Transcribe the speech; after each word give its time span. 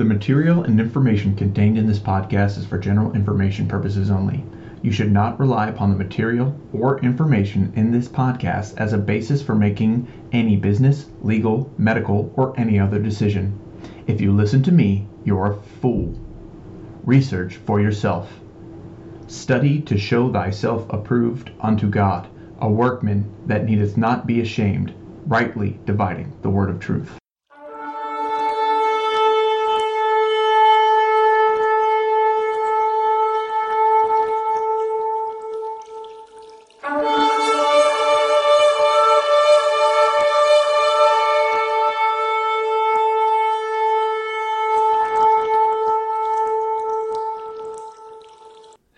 The 0.00 0.06
material 0.06 0.62
and 0.62 0.80
information 0.80 1.36
contained 1.36 1.76
in 1.76 1.86
this 1.86 1.98
podcast 1.98 2.56
is 2.56 2.64
for 2.64 2.78
general 2.78 3.12
information 3.12 3.68
purposes 3.68 4.10
only. 4.10 4.42
You 4.80 4.92
should 4.92 5.12
not 5.12 5.38
rely 5.38 5.68
upon 5.68 5.90
the 5.90 5.98
material 5.98 6.58
or 6.72 6.98
information 7.00 7.70
in 7.76 7.90
this 7.90 8.08
podcast 8.08 8.78
as 8.78 8.94
a 8.94 8.96
basis 8.96 9.42
for 9.42 9.54
making 9.54 10.08
any 10.32 10.56
business, 10.56 11.10
legal, 11.20 11.70
medical, 11.76 12.32
or 12.34 12.58
any 12.58 12.78
other 12.78 12.98
decision. 12.98 13.58
If 14.06 14.22
you 14.22 14.32
listen 14.32 14.62
to 14.62 14.72
me, 14.72 15.06
you're 15.22 15.52
a 15.52 15.56
fool. 15.82 16.18
Research 17.04 17.56
for 17.56 17.78
yourself. 17.78 18.40
Study 19.26 19.82
to 19.82 19.98
show 19.98 20.32
thyself 20.32 20.86
approved 20.88 21.50
unto 21.60 21.90
God, 21.90 22.26
a 22.58 22.70
workman 22.70 23.30
that 23.44 23.66
needeth 23.66 23.98
not 23.98 24.26
be 24.26 24.40
ashamed, 24.40 24.94
rightly 25.26 25.78
dividing 25.84 26.32
the 26.40 26.48
word 26.48 26.70
of 26.70 26.80
truth. 26.80 27.19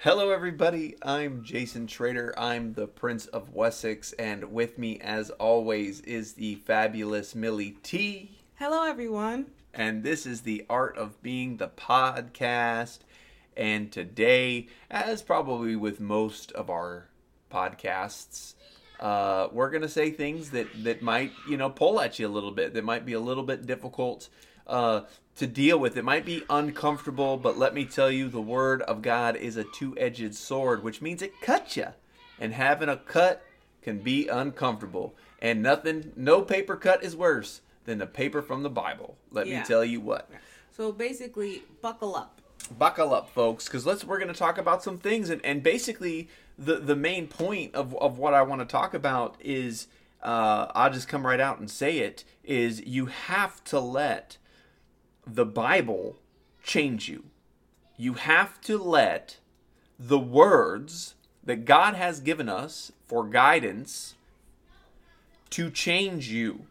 Hello, 0.05 0.31
everybody. 0.31 0.97
I'm 1.01 1.45
Jason 1.45 1.87
Trader. 1.87 2.35
I'm 2.37 2.73
the 2.73 2.89
Prince 2.89 3.27
of 3.27 3.55
Wessex, 3.55 4.13
and 4.15 4.53
with 4.53 4.77
me, 4.77 4.99
as 4.99 5.31
always, 5.31 6.01
is 6.01 6.33
the 6.33 6.57
fabulous 6.57 7.37
Millie 7.37 7.77
T. 7.85 8.37
Hello, 8.57 8.83
everyone. 8.83 9.47
And 9.73 10.03
this 10.03 10.27
is 10.27 10.41
the 10.41 10.67
Art 10.69 10.99
of 10.99 11.23
Being 11.23 11.59
the 11.59 11.69
podcast. 11.69 12.99
And 13.57 13.93
today, 13.93 14.67
as 14.91 15.23
probably 15.23 15.77
with 15.77 16.01
most 16.01 16.51
of 16.51 16.69
our 16.69 17.07
podcasts, 17.49 18.55
uh, 18.99 19.51
we're 19.53 19.71
gonna 19.71 19.89
say 19.89 20.11
things 20.11 20.51
that 20.51 20.67
that 20.83 21.03
might 21.03 21.31
you 21.49 21.57
know 21.57 21.71
pull 21.71 22.01
at 22.01 22.19
you 22.19 22.27
a 22.27 22.29
little 22.29 22.51
bit. 22.51 22.75
That 22.75 22.83
might 22.83 23.07
be 23.07 23.13
a 23.13 23.21
little 23.21 23.45
bit 23.45 23.67
difficult 23.67 24.29
uh, 24.67 25.03
to 25.37 25.47
deal 25.47 25.79
with. 25.79 25.97
It 25.97 26.05
might 26.05 26.25
be 26.25 26.45
uncomfortable, 26.51 27.37
but 27.37 27.59
let 27.59 27.75
me 27.75 27.85
tell 27.85 28.11
you, 28.11 28.29
the 28.29 28.41
Word 28.41 28.83
of 28.83 29.03
God 29.03 29.37
is 29.37 29.57
a 29.57 29.65
two 29.65 29.97
edged 29.99 30.35
sword, 30.35 30.83
which 30.83 31.01
means 31.01 31.23
it 31.23 31.41
cuts 31.41 31.77
you. 31.77 31.89
And 32.39 32.53
having 32.55 32.89
a 32.89 32.97
cut 32.97 33.45
can 33.83 33.99
be 33.99 34.29
uncomfortable. 34.29 35.15
And 35.41 35.63
nothing, 35.63 36.13
no 36.17 36.43
paper 36.43 36.77
cut 36.77 37.03
is 37.03 37.17
worse 37.17 37.61
than 37.85 37.99
the 37.99 38.07
paper 38.07 38.43
from 38.43 38.63
the 38.63 38.71
Bible. 38.71 39.17
Let 39.31 39.47
Yeah. 39.47 39.61
me 39.61 39.67
tell 39.67 39.85
you 39.85 40.01
what. 40.01 40.31
So 40.77 40.93
basically, 40.93 41.63
buckle 41.81 42.17
up. 42.17 42.41
Buckle 42.79 43.13
up, 43.13 43.29
folks, 43.29 43.67
because 43.67 43.85
let's 43.85 44.05
we're 44.05 44.19
going 44.19 44.33
to 44.33 44.39
talk 44.39 44.57
about 44.57 44.83
some 44.83 44.97
things, 44.97 45.31
and, 45.31 45.45
and 45.45 45.63
basically 45.63 46.29
the 46.57 46.77
the 46.77 46.97
main 46.97 47.27
point 47.27 47.75
of 47.75 47.95
of 47.97 48.19
what 48.19 48.35
I 48.35 48.43
want 48.43 48.61
to 48.61 48.65
talk 48.65 48.95
about 48.95 49.37
is 49.41 49.89
uh, 50.23 50.69
I'll 50.75 50.93
just 50.93 51.09
come 51.09 51.27
right 51.27 51.41
out 51.41 51.59
and 51.59 51.69
say 51.71 51.99
it 51.99 52.25
is 52.45 52.81
you 52.87 53.07
have 53.07 53.63
to 53.65 53.81
let 53.81 54.39
the 55.27 55.45
Bible 55.45 56.17
change 56.63 57.09
you. 57.09 57.25
You 57.97 58.15
have 58.15 58.61
to 58.63 58.79
let 58.79 59.39
the 59.99 60.19
words 60.19 61.15
that 61.45 61.65
God 61.65 61.95
has 61.95 62.21
given 62.21 62.49
us 62.49 62.93
for 63.07 63.25
guidance 63.25 64.15
to 65.51 65.71
change 65.71 66.29
you. 66.29 66.67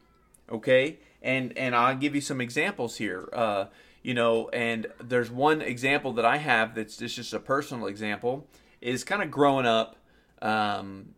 Okay? 0.51 0.97
And 1.21 1.55
and 1.57 1.75
I'll 1.75 1.95
give 1.95 2.15
you 2.15 2.21
some 2.21 2.41
examples 2.41 2.97
here. 2.97 3.29
Uh, 3.31 3.65
you 4.01 4.13
know, 4.13 4.49
and 4.49 4.87
there's 4.99 5.29
one 5.29 5.61
example 5.61 6.13
that 6.13 6.25
I 6.25 6.37
have 6.37 6.73
that's 6.73 6.97
just, 6.97 7.15
just 7.15 7.33
a 7.33 7.39
personal 7.39 7.85
example 7.85 8.47
is 8.81 9.03
kind 9.03 9.21
of 9.21 9.29
growing 9.29 9.67
up 9.67 9.95
um, 10.41 11.13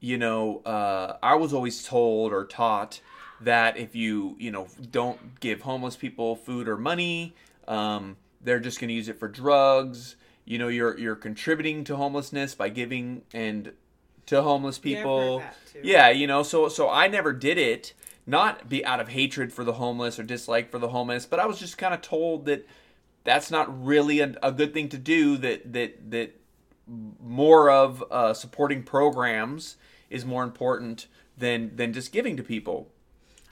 you 0.00 0.18
know, 0.18 0.62
uh, 0.64 1.16
I 1.22 1.34
was 1.34 1.52
always 1.52 1.82
told 1.82 2.32
or 2.32 2.44
taught 2.44 3.00
that 3.40 3.76
if 3.76 3.94
you, 3.94 4.36
you 4.38 4.50
know, 4.50 4.68
don't 4.90 5.40
give 5.40 5.62
homeless 5.62 5.96
people 5.96 6.36
food 6.36 6.68
or 6.68 6.76
money, 6.76 7.34
um, 7.68 8.16
they're 8.40 8.60
just 8.60 8.80
going 8.80 8.88
to 8.88 8.94
use 8.94 9.08
it 9.08 9.18
for 9.18 9.28
drugs. 9.28 10.16
You 10.44 10.58
know, 10.58 10.68
you're 10.68 10.96
you're 10.98 11.16
contributing 11.16 11.84
to 11.84 11.96
homelessness 11.96 12.54
by 12.54 12.68
giving 12.68 13.22
and 13.32 13.72
to 14.26 14.42
homeless 14.42 14.78
Yeah, 14.84 14.98
I've 14.98 15.02
heard 15.04 15.72
people. 15.72 15.90
Yeah, 15.90 16.08
you 16.10 16.26
know, 16.26 16.42
so 16.42 16.68
so 16.68 16.88
I 16.88 17.08
never 17.08 17.32
did 17.32 17.58
it, 17.58 17.94
not 18.26 18.68
be 18.68 18.84
out 18.84 19.00
of 19.00 19.08
hatred 19.08 19.52
for 19.52 19.64
the 19.64 19.74
homeless 19.74 20.18
or 20.18 20.22
dislike 20.22 20.70
for 20.70 20.78
the 20.78 20.88
homeless, 20.88 21.26
but 21.26 21.40
I 21.40 21.46
was 21.46 21.58
just 21.58 21.78
kind 21.78 21.94
of 21.94 22.00
told 22.00 22.46
that 22.46 22.66
that's 23.24 23.50
not 23.50 23.84
really 23.84 24.20
a, 24.20 24.34
a 24.42 24.52
good 24.52 24.72
thing 24.72 24.88
to 24.90 24.98
do. 24.98 25.36
That 25.36 25.72
that 25.72 26.10
that 26.10 26.40
more 26.86 27.70
of 27.70 28.04
uh, 28.10 28.34
supporting 28.34 28.82
programs 28.82 29.76
is 30.10 30.24
more 30.24 30.44
important 30.44 31.08
than 31.36 31.74
than 31.76 31.92
just 31.92 32.12
giving 32.12 32.36
to 32.36 32.42
people. 32.42 32.88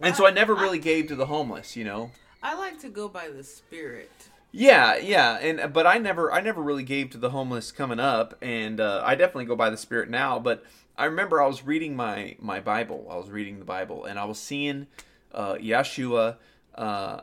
And 0.00 0.16
so 0.16 0.26
I 0.26 0.30
never 0.30 0.54
really 0.54 0.78
gave 0.78 1.06
to 1.08 1.14
the 1.14 1.26
homeless, 1.26 1.76
you 1.76 1.84
know. 1.84 2.10
I 2.42 2.54
like 2.54 2.80
to 2.80 2.88
go 2.88 3.08
by 3.08 3.28
the 3.28 3.44
spirit. 3.44 4.10
Yeah, 4.52 4.96
yeah, 4.96 5.38
and 5.38 5.72
but 5.72 5.86
I 5.86 5.98
never 5.98 6.32
I 6.32 6.40
never 6.40 6.62
really 6.62 6.84
gave 6.84 7.10
to 7.10 7.18
the 7.18 7.30
homeless 7.30 7.72
coming 7.72 7.98
up, 7.98 8.36
and 8.40 8.80
uh, 8.80 9.02
I 9.04 9.16
definitely 9.16 9.46
go 9.46 9.56
by 9.56 9.70
the 9.70 9.76
spirit 9.76 10.08
now. 10.08 10.38
But 10.38 10.64
I 10.96 11.06
remember 11.06 11.42
I 11.42 11.46
was 11.46 11.64
reading 11.64 11.96
my 11.96 12.36
my 12.38 12.60
Bible. 12.60 13.08
I 13.10 13.16
was 13.16 13.30
reading 13.30 13.58
the 13.58 13.64
Bible, 13.64 14.04
and 14.04 14.18
I 14.18 14.26
was 14.26 14.38
seeing 14.38 14.86
uh, 15.32 15.54
Yeshua 15.54 16.36
uh, 16.76 17.20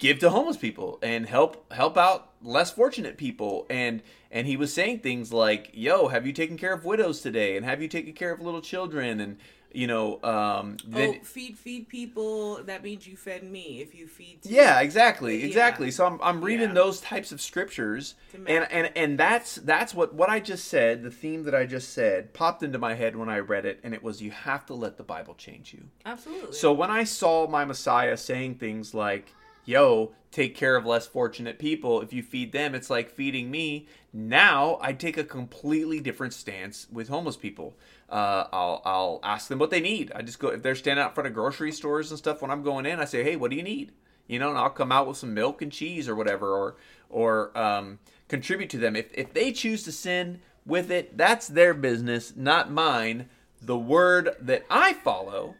give 0.00 0.18
to 0.18 0.30
homeless 0.30 0.56
people 0.56 0.98
and 1.02 1.26
help 1.26 1.72
help 1.72 1.96
out 1.96 2.32
less 2.42 2.70
fortunate 2.70 3.18
people 3.18 3.66
and 3.68 4.02
and 4.30 4.46
he 4.46 4.56
was 4.56 4.72
saying 4.72 4.98
things 4.98 5.30
like 5.30 5.70
yo 5.74 6.08
have 6.08 6.26
you 6.26 6.32
taken 6.32 6.56
care 6.56 6.72
of 6.72 6.86
widows 6.86 7.20
today 7.20 7.54
and 7.54 7.66
have 7.66 7.82
you 7.82 7.88
taken 7.88 8.14
care 8.14 8.32
of 8.32 8.40
little 8.40 8.62
children 8.62 9.20
and 9.20 9.36
you 9.72 9.86
know 9.86 10.20
um 10.22 10.76
then 10.86 11.18
oh, 11.20 11.24
feed 11.24 11.56
feed 11.58 11.88
people. 11.88 12.62
That 12.64 12.82
means 12.82 13.06
you 13.06 13.16
fed 13.16 13.42
me. 13.42 13.80
If 13.80 13.94
you 13.94 14.06
feed. 14.08 14.40
yeah 14.44 14.80
exactly 14.80 15.38
Yeah. 15.40 15.46
exactly 15.46 15.90
so 15.90 16.06
i'm, 16.06 16.18
I'm 16.22 16.42
reading 16.42 16.68
Yeah. 16.70 16.74
those 16.74 17.00
types 17.00 17.30
of 17.32 17.40
scriptures 17.40 18.14
and 18.34 18.66
and 18.70 18.90
and 18.96 19.18
that's 19.18 19.56
that's 19.56 19.94
what 19.94 20.14
what 20.14 20.28
i 20.28 20.40
just 20.40 20.66
said 20.66 21.02
the 21.02 21.10
theme 21.10 21.44
that 21.44 21.54
i 21.54 21.66
just 21.66 21.92
said 21.92 22.32
popped 22.34 22.62
into 22.62 22.78
my 22.78 22.94
head 22.94 23.14
when 23.16 23.28
i 23.28 23.38
read 23.38 23.64
it 23.66 23.80
and 23.84 23.94
it 23.94 24.02
was 24.02 24.20
you 24.22 24.30
have 24.30 24.66
to 24.66 24.74
let 24.74 24.96
the 24.96 25.02
bible 25.04 25.34
change 25.34 25.72
you 25.74 25.84
Absolutely. 26.04 26.52
So 26.52 26.72
when 26.72 26.90
I 26.90 27.04
saw 27.04 27.46
my 27.46 27.64
Messiah 27.64 28.16
saying 28.16 28.56
things 28.56 28.94
like, 28.94 29.32
yo, 29.64 30.12
take 30.32 30.54
care 30.56 30.74
of 30.76 30.84
less 30.86 31.06
fortunate 31.06 31.58
people, 31.58 32.00
if 32.00 32.12
you 32.12 32.22
feed 32.22 32.52
them, 32.52 32.74
it's 32.74 32.90
like 32.90 33.10
feeding 33.10 33.50
me, 33.50 33.86
now 34.12 34.78
I 34.80 34.92
take 34.92 35.16
a 35.18 35.24
completely 35.24 36.00
different 36.00 36.32
stance 36.32 36.86
with 36.90 37.08
homeless 37.08 37.36
people. 37.36 37.76
Uh, 38.10 38.44
I'll, 38.52 38.82
I'll 38.84 39.20
ask 39.22 39.48
them 39.48 39.58
what 39.58 39.70
they 39.70 39.80
need. 39.80 40.10
I 40.14 40.22
just 40.22 40.38
go, 40.38 40.48
if 40.48 40.62
they're 40.62 40.74
standing 40.74 41.04
out 41.04 41.14
front 41.14 41.28
of 41.28 41.34
grocery 41.34 41.72
stores 41.72 42.10
and 42.10 42.18
stuff 42.18 42.42
when 42.42 42.50
I'm 42.50 42.62
going 42.62 42.86
in, 42.86 42.98
I 42.98 43.04
say, 43.04 43.22
hey, 43.22 43.36
what 43.36 43.50
do 43.50 43.56
you 43.56 43.62
need? 43.62 43.92
You 44.26 44.38
know, 44.38 44.50
and 44.50 44.58
I'll 44.58 44.70
come 44.70 44.92
out 44.92 45.06
with 45.06 45.16
some 45.16 45.34
milk 45.34 45.62
and 45.62 45.70
cheese 45.70 46.08
or 46.08 46.16
whatever, 46.16 46.48
or, 46.48 46.76
or 47.08 47.56
um, 47.56 47.98
contribute 48.28 48.70
to 48.70 48.78
them. 48.78 48.96
If, 48.96 49.12
if 49.14 49.32
they 49.32 49.52
choose 49.52 49.84
to 49.84 49.92
sin 49.92 50.40
with 50.66 50.90
it, 50.90 51.16
that's 51.16 51.48
their 51.48 51.74
business, 51.74 52.34
not 52.36 52.70
mine. 52.70 53.28
The 53.62 53.78
word 53.78 54.30
that 54.40 54.64
I 54.70 54.92
follow 54.94 55.54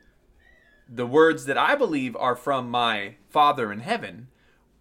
the 0.90 1.06
words 1.06 1.46
that 1.46 1.56
I 1.56 1.76
believe 1.76 2.16
are 2.16 2.34
from 2.34 2.68
my 2.68 3.14
Father 3.28 3.72
in 3.72 3.80
heaven 3.80 4.28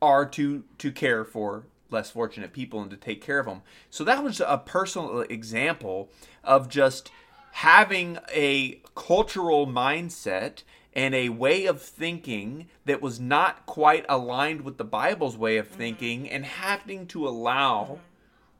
are 0.02 0.26
to 0.26 0.64
to 0.80 0.92
care 0.92 1.24
for 1.24 1.68
less 1.92 2.10
fortunate 2.10 2.54
people 2.54 2.82
and 2.82 2.90
to 2.92 2.98
take 2.98 3.22
care 3.22 3.40
of 3.40 3.46
them. 3.46 3.62
So 3.90 4.04
that 4.04 4.24
was 4.24 4.42
a 4.42 4.58
personal 4.58 5.22
example 5.22 6.10
of 6.44 6.70
just 6.70 7.12
having 7.52 8.20
a 8.34 8.82
cultural 8.96 9.68
mindset 9.68 10.64
and 10.94 11.14
a 11.14 11.30
way 11.30 11.66
of 11.66 11.82
thinking 11.82 12.68
that 12.86 13.02
was 13.02 13.20
not 13.20 13.66
quite 13.66 14.06
aligned 14.10 14.62
with 14.62 14.78
the 14.78 14.84
Bible's 14.84 15.38
way 15.38 15.58
of 15.58 15.68
mm-hmm. 15.68 15.78
thinking 15.78 16.30
and 16.30 16.46
having 16.46 17.08
to 17.08 17.28
allow 17.28 17.84
mm-hmm. 17.84 18.02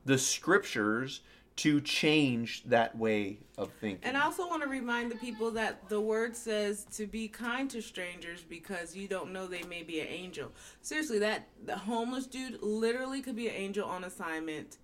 the 0.04 0.18
scriptures 0.18 1.20
to 1.56 1.78
change 1.80 2.62
that 2.64 2.96
way 2.96 3.36
of 3.58 3.70
thinking. 3.80 4.00
And 4.02 4.16
I 4.16 4.22
also 4.22 4.48
want 4.48 4.62
to 4.62 4.68
remind 4.68 5.10
the 5.10 5.16
people 5.16 5.50
that 5.50 5.90
the 5.90 6.00
word 6.00 6.34
says 6.34 6.86
to 6.92 7.06
be 7.06 7.28
kind 7.28 7.68
to 7.70 7.82
strangers 7.82 8.42
because 8.48 8.96
you 8.96 9.06
don't 9.06 9.30
know 9.30 9.46
they 9.46 9.64
may 9.64 9.82
be 9.82 10.00
an 10.00 10.06
angel. 10.06 10.52
Seriously, 10.80 11.18
that 11.18 11.48
the 11.66 11.76
homeless 11.76 12.26
dude 12.26 12.62
literally 12.62 13.20
could 13.20 13.36
be 13.36 13.48
an 13.48 13.54
angel 13.54 13.86
on 13.86 14.04
assignment 14.04 14.78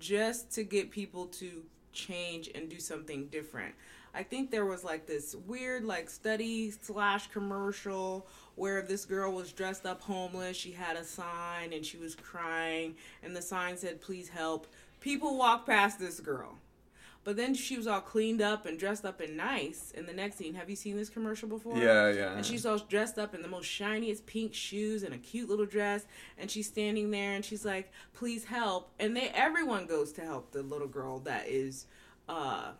just 0.00 0.50
to 0.54 0.64
get 0.64 0.90
people 0.90 1.26
to 1.26 1.62
change 1.96 2.48
and 2.54 2.68
do 2.68 2.78
something 2.78 3.26
different. 3.26 3.74
I 4.14 4.22
think 4.22 4.50
there 4.50 4.64
was 4.64 4.84
like 4.84 5.06
this 5.06 5.34
weird 5.34 5.84
like 5.84 6.08
study 6.08 6.70
slash 6.70 7.26
commercial 7.28 8.26
where 8.54 8.82
this 8.82 9.04
girl 9.04 9.32
was 9.32 9.52
dressed 9.52 9.84
up 9.84 10.00
homeless. 10.00 10.56
She 10.56 10.72
had 10.72 10.96
a 10.96 11.04
sign 11.04 11.72
and 11.72 11.84
she 11.84 11.98
was 11.98 12.14
crying, 12.14 12.94
and 13.22 13.34
the 13.34 13.42
sign 13.42 13.76
said, 13.76 14.00
"Please 14.00 14.28
help." 14.28 14.66
People 15.00 15.36
walk 15.36 15.66
past 15.66 15.98
this 15.98 16.20
girl 16.20 16.58
But 17.26 17.34
then 17.34 17.54
she 17.54 17.76
was 17.76 17.88
all 17.88 18.02
cleaned 18.02 18.40
up 18.40 18.66
and 18.66 18.78
dressed 18.78 19.04
up 19.04 19.20
and 19.20 19.36
nice 19.36 19.90
in 19.96 20.06
the 20.06 20.12
next 20.12 20.36
scene. 20.36 20.54
Have 20.54 20.70
you 20.70 20.76
seen 20.76 20.96
this 20.96 21.08
commercial 21.08 21.48
before? 21.48 21.76
Yeah, 21.76 22.08
yeah. 22.12 22.36
And 22.36 22.46
she's 22.46 22.64
all 22.64 22.78
dressed 22.78 23.18
up 23.18 23.34
in 23.34 23.42
the 23.42 23.48
most 23.48 23.66
shiniest 23.66 24.26
pink 24.26 24.54
shoes 24.54 25.02
and 25.02 25.12
a 25.12 25.18
cute 25.18 25.48
little 25.48 25.66
dress, 25.66 26.06
and 26.38 26.48
she's 26.48 26.68
standing 26.68 27.10
there 27.10 27.32
and 27.32 27.44
she's 27.44 27.64
like, 27.64 27.90
"Please 28.14 28.44
help!" 28.44 28.92
And 29.00 29.16
they 29.16 29.30
everyone 29.34 29.86
goes 29.86 30.12
to 30.12 30.20
help 30.20 30.52
the 30.52 30.62
little 30.62 30.86
girl 30.86 31.18
that 31.20 31.48
is 31.48 31.86
uh, 32.28 32.70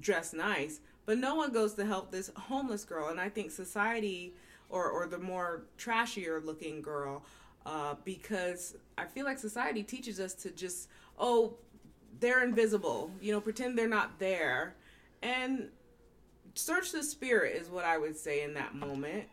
dressed 0.00 0.32
nice, 0.32 0.80
but 1.04 1.18
no 1.18 1.34
one 1.34 1.52
goes 1.52 1.74
to 1.74 1.84
help 1.84 2.10
this 2.10 2.30
homeless 2.34 2.84
girl. 2.84 3.10
And 3.10 3.20
I 3.20 3.28
think 3.28 3.50
society 3.50 4.32
or 4.70 4.88
or 4.88 5.08
the 5.08 5.18
more 5.18 5.64
trashier 5.76 6.42
looking 6.42 6.80
girl, 6.80 7.22
uh, 7.66 7.96
because 8.06 8.76
I 8.96 9.04
feel 9.04 9.26
like 9.26 9.38
society 9.38 9.82
teaches 9.82 10.18
us 10.20 10.32
to 10.36 10.50
just 10.50 10.88
oh 11.18 11.56
they're 12.18 12.42
invisible. 12.42 13.10
You 13.20 13.32
know, 13.32 13.40
pretend 13.40 13.78
they're 13.78 13.88
not 13.88 14.18
there. 14.18 14.74
And 15.22 15.68
search 16.54 16.92
the 16.92 17.02
spirit 17.02 17.56
is 17.56 17.68
what 17.68 17.84
I 17.84 17.98
would 17.98 18.16
say 18.16 18.42
in 18.42 18.54
that 18.54 18.74
moment. 18.74 19.24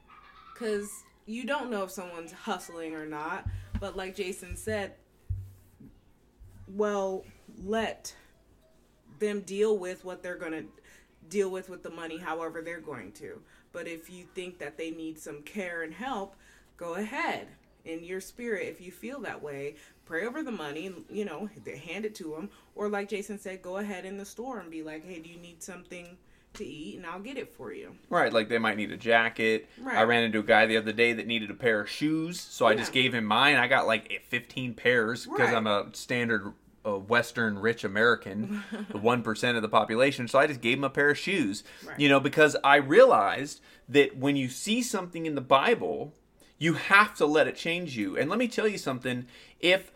Because 0.54 0.90
you 1.26 1.46
don't 1.46 1.70
know 1.70 1.84
if 1.84 1.92
someone's 1.92 2.32
hustling 2.32 2.94
or 2.94 3.06
not. 3.06 3.48
But 3.80 3.96
like 3.96 4.16
Jason 4.16 4.56
said, 4.56 4.94
well, 6.68 7.24
let 7.64 8.14
them 9.20 9.42
deal 9.42 9.78
with 9.78 10.06
what 10.06 10.22
they're 10.22 10.38
going 10.38 10.52
to 10.52 10.66
deal 11.30 11.50
with 11.50 11.70
with 11.70 11.84
the 11.84 11.90
money 11.90 12.18
however 12.18 12.62
they're 12.62 12.80
going 12.80 13.12
to. 13.14 13.42
But 13.72 13.88
if 13.88 14.10
you 14.10 14.26
think 14.34 14.60
that 14.60 14.78
they 14.78 14.92
need 14.92 15.20
some 15.20 15.42
care 15.42 15.84
and 15.84 15.94
help, 15.94 16.36
go 16.78 16.96
ahead 16.96 17.48
in 17.86 18.04
your 18.04 18.20
spirit 18.20 18.68
if 18.68 18.82
you 18.82 18.92
feel 18.92 19.20
that 19.22 19.42
way 19.42 19.76
pray 20.08 20.26
over 20.26 20.42
the 20.42 20.52
money 20.52 20.88
and 20.88 21.04
you 21.10 21.26
know 21.26 21.50
hand 21.84 22.06
it 22.06 22.16
to 22.16 22.32
them 22.36 22.50
or 22.76 22.88
like 22.90 23.10
jason 23.10 23.38
said 23.38 23.62
go 23.62 23.78
ahead 23.78 24.06
in 24.06 24.18
the 24.18 24.26
store 24.26 24.60
and 24.60 24.72
be 24.72 24.82
like 24.84 25.06
hey 25.06 25.20
do 25.20 25.30
you 25.30 25.38
need 25.38 25.62
something 25.62 26.18
to 26.54 26.66
eat 26.66 26.96
and 26.98 27.06
i'll 27.06 27.20
get 27.20 27.38
it 27.38 27.54
for 27.56 27.74
you 27.74 27.94
Right, 28.10 28.32
like 28.32 28.48
they 28.50 28.58
might 28.58 28.78
need 28.78 28.92
a 28.92 28.98
jacket. 28.98 29.68
Right. 29.82 29.98
I 29.98 30.04
ran 30.04 30.24
into 30.24 30.40
a 30.40 30.44
guy 30.44 30.66
the 30.66 30.78
other 30.78 30.94
day 30.94 31.12
that 31.14 31.28
needed 31.28 31.52
a 31.52 31.54
pair 31.54 31.82
of 31.82 31.90
shoes, 31.90 32.40
so 32.40 32.66
I 32.66 32.74
just 32.74 32.94
gave 32.94 33.14
him 33.14 33.26
mine. 33.26 33.58
I 33.58 33.68
got 33.68 33.86
like 33.86 34.22
15 34.30 34.74
pairs 34.76 35.26
because 35.26 35.40
Right. 35.50 35.54
I'm 35.58 35.68
a 35.68 35.88
standard 35.92 36.54
uh, 36.86 36.98
Western 36.98 37.60
rich 37.60 37.84
American, 37.84 38.64
the 38.92 38.98
one 38.98 39.22
percent 39.24 39.58
of 39.58 39.62
the 39.62 39.68
population. 39.70 40.28
So 40.30 40.40
I 40.40 40.48
just 40.48 40.62
gave 40.62 40.78
him 40.78 40.86
a 40.86 40.90
pair 40.90 41.10
of 41.10 41.18
shoes, 41.18 41.64
Right. 41.86 42.00
you 42.00 42.08
know, 42.08 42.22
because 42.22 42.56
I 42.64 42.78
realized 42.78 43.60
that 43.90 44.16
when 44.18 44.38
you 44.38 44.48
see 44.48 44.82
something 44.82 45.26
in 45.26 45.36
the 45.36 45.42
Bible, 45.42 46.14
you 46.58 46.74
have 46.76 47.14
to 47.18 47.26
let 47.26 47.48
it 47.48 47.58
change 47.58 47.98
you. 47.98 48.18
And 48.18 48.30
let 48.30 48.40
me 48.40 48.48
tell 48.48 48.70
you 48.70 48.78
something: 48.78 49.28
if 49.60 49.92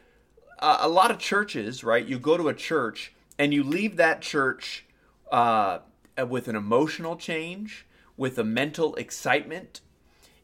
uh, 0.62 0.78
a 0.82 0.90
lot 0.90 1.12
of 1.12 1.18
churches, 1.20 1.84
right? 1.84 2.06
You 2.06 2.20
go 2.20 2.38
to 2.38 2.48
a 2.48 2.54
church 2.54 3.14
and 3.40 3.54
you 3.54 3.64
leave 3.64 3.98
that 3.98 4.22
church 4.22 4.86
uh, 5.32 5.80
with 6.28 6.48
an 6.48 6.56
emotional 6.56 7.16
change, 7.16 7.86
with 8.18 8.38
a 8.38 8.44
mental 8.44 8.94
excitement, 8.96 9.82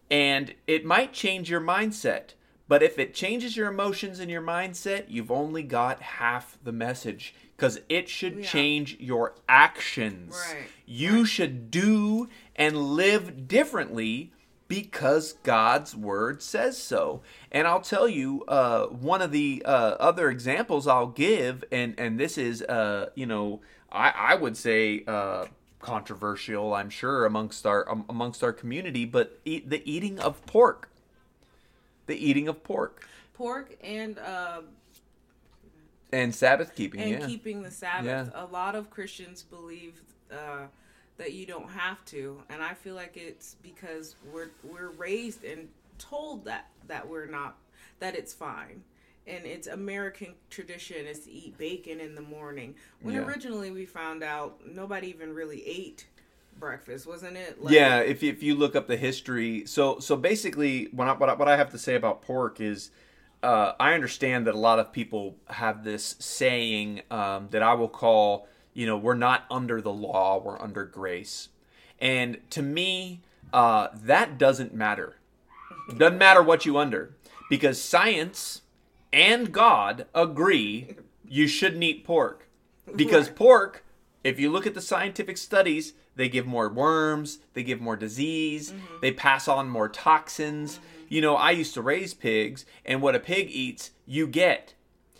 and 0.09 0.55
it 0.65 0.85
might 0.85 1.13
change 1.13 1.49
your 1.49 1.61
mindset. 1.61 2.33
But 2.69 2.83
if 2.83 2.99
it 2.99 3.13
changes 3.13 3.55
your 3.55 3.67
emotions 3.69 4.19
and 4.19 4.29
your 4.29 4.41
mindset, 4.41 5.05
you've 5.07 5.31
only 5.31 5.63
got 5.63 6.01
half 6.01 6.57
the 6.63 6.71
message 6.73 7.33
because 7.55 7.79
it 7.87 8.09
should 8.09 8.39
Yeah. 8.39 8.45
change 8.45 8.97
your 8.99 9.35
actions. 9.47 10.35
Right. 10.53 10.67
You 10.85 11.25
should 11.25 11.71
do 11.71 12.27
and 12.55 12.75
live 12.95 13.47
differently 13.47 14.31
because 14.67 15.33
God's 15.43 15.95
word 15.95 16.41
says 16.41 16.77
so. 16.77 17.21
And 17.51 17.67
I'll 17.67 17.81
tell 17.81 18.07
you, 18.07 18.43
uh, 18.47 18.87
one 18.87 19.21
of 19.21 19.31
the 19.31 19.63
uh, 19.65 19.95
other 19.99 20.29
examples 20.29 20.87
I'll 20.87 21.07
give, 21.07 21.63
and 21.71 21.95
and 21.97 22.19
this 22.19 22.37
is, 22.37 22.61
uh, 22.63 23.09
you 23.15 23.25
know, 23.25 23.61
I, 23.91 24.13
I 24.15 24.35
would 24.35 24.57
say 24.57 25.03
uh, 25.07 25.45
controversial, 25.79 26.73
I'm 26.73 26.89
sure 26.89 27.25
amongst 27.25 27.65
our 27.65 27.89
um, 27.89 28.05
amongst 28.09 28.43
our 28.43 28.53
community, 28.53 29.05
but 29.05 29.39
eat, 29.45 29.69
the 29.69 29.81
eating 29.89 30.19
of 30.19 30.45
pork, 30.45 30.89
the 32.05 32.15
eating 32.15 32.47
of 32.47 32.63
pork 32.63 33.07
pork 33.37 33.77
and 33.81 34.17
uh, 34.19 34.61
and 36.11 36.33
Sabbath 36.33 36.75
keeping. 36.75 36.99
and 36.99 37.11
yeah, 37.11 37.27
keeping 37.27 37.61
the 37.61 37.71
Sabbath. 37.71 38.31
Yeah. 38.33 38.43
A 38.43 38.45
lot 38.45 38.75
of 38.75 38.89
Christians 38.89 39.43
believe 39.43 40.01
uh, 40.31 40.65
that 41.17 41.33
you 41.33 41.45
don't 41.45 41.69
have 41.69 42.03
to, 42.05 42.41
and 42.49 42.61
I 42.61 42.73
feel 42.73 42.95
like 42.95 43.17
it's 43.17 43.55
because 43.61 44.15
we're 44.33 44.49
we're 44.63 44.89
raised 44.91 45.43
and 45.43 45.67
told 45.97 46.45
that 46.45 46.67
that 46.87 47.07
we're 47.07 47.25
not 47.27 47.57
that 47.99 48.15
it's 48.15 48.33
fine. 48.33 48.83
And 49.25 49.45
it's 49.45 49.67
American 49.67 50.35
tradition 50.49 51.05
is 51.05 51.19
to 51.21 51.31
eat 51.31 51.57
bacon 51.57 51.99
in 51.99 52.15
the 52.15 52.21
morning. 52.21 52.75
When 53.01 53.15
Yeah. 53.15 53.25
originally 53.25 53.71
we 53.71 53.85
found 53.85 54.23
out 54.23 54.61
nobody 54.65 55.09
even 55.09 55.33
really 55.33 55.67
ate 55.67 56.05
breakfast, 56.57 57.05
wasn't 57.05 57.35
it? 57.35 57.61
Like, 57.61 57.73
yeah, 57.73 57.99
if 57.99 58.23
if 58.23 58.41
you 58.41 58.55
look 58.55 58.75
up 58.75 58.87
the 58.87 58.97
history, 58.97 59.65
so 59.65 59.99
so 59.99 60.15
basically, 60.15 60.85
what 60.91 61.07
I, 61.07 61.13
what 61.13 61.29
I, 61.29 61.33
what 61.33 61.47
I 61.47 61.57
have 61.57 61.71
to 61.71 61.77
say 61.77 61.95
about 61.95 62.21
pork 62.21 62.61
is, 62.61 62.89
uh, 63.43 63.73
I 63.79 63.93
understand 63.93 64.47
that 64.47 64.55
a 64.55 64.57
lot 64.57 64.79
of 64.79 64.91
people 64.91 65.35
have 65.47 65.83
this 65.83 66.15
saying 66.19 67.01
um, 67.11 67.49
that 67.51 67.61
I 67.61 67.73
will 67.73 67.89
call, 67.89 68.47
you 68.77 68.85
know, 68.85 68.95
we're 68.95 69.15
not 69.15 69.45
under 69.49 69.81
the 69.81 69.91
law, 69.91 70.39
we're 70.39 70.61
under 70.61 70.85
grace, 70.85 71.49
and 71.99 72.37
to 72.51 72.61
me, 72.61 73.21
uh, 73.51 73.87
that 73.93 74.37
doesn't 74.37 74.71
matter. 74.73 75.17
Doesn't 75.97 76.19
matter 76.19 76.43
what 76.43 76.63
you 76.65 76.77
under, 76.77 77.15
because 77.49 77.81
science 77.81 78.61
and 79.11 79.51
God 79.51 80.05
agree 80.13 80.95
you 81.27 81.47
shouldn't 81.47 81.83
eat 81.83 82.05
pork, 82.05 82.47
because 82.95 83.29
pork 83.29 83.83
if 84.23 84.39
you 84.39 84.51
look 84.51 84.67
at 84.67 84.73
the 84.75 84.81
scientific 84.81 85.37
studies, 85.37 85.93
they 86.15 86.29
give 86.29 86.45
more 86.45 86.69
worms, 86.69 87.39
they 87.53 87.63
give 87.63 87.79
more 87.81 87.95
disease, 87.95 88.71
Mm-hmm. 88.71 88.95
they 89.01 89.11
pass 89.11 89.47
on 89.47 89.69
more 89.69 89.89
toxins. 89.89 90.79
You 91.09 91.21
know, 91.21 91.35
I 91.35 91.51
used 91.51 91.73
to 91.75 91.81
raise 91.81 92.13
pigs, 92.13 92.65
and 92.85 93.01
what 93.01 93.15
a 93.15 93.19
pig 93.19 93.49
eats, 93.49 93.91
you 94.05 94.27
get. 94.27 94.73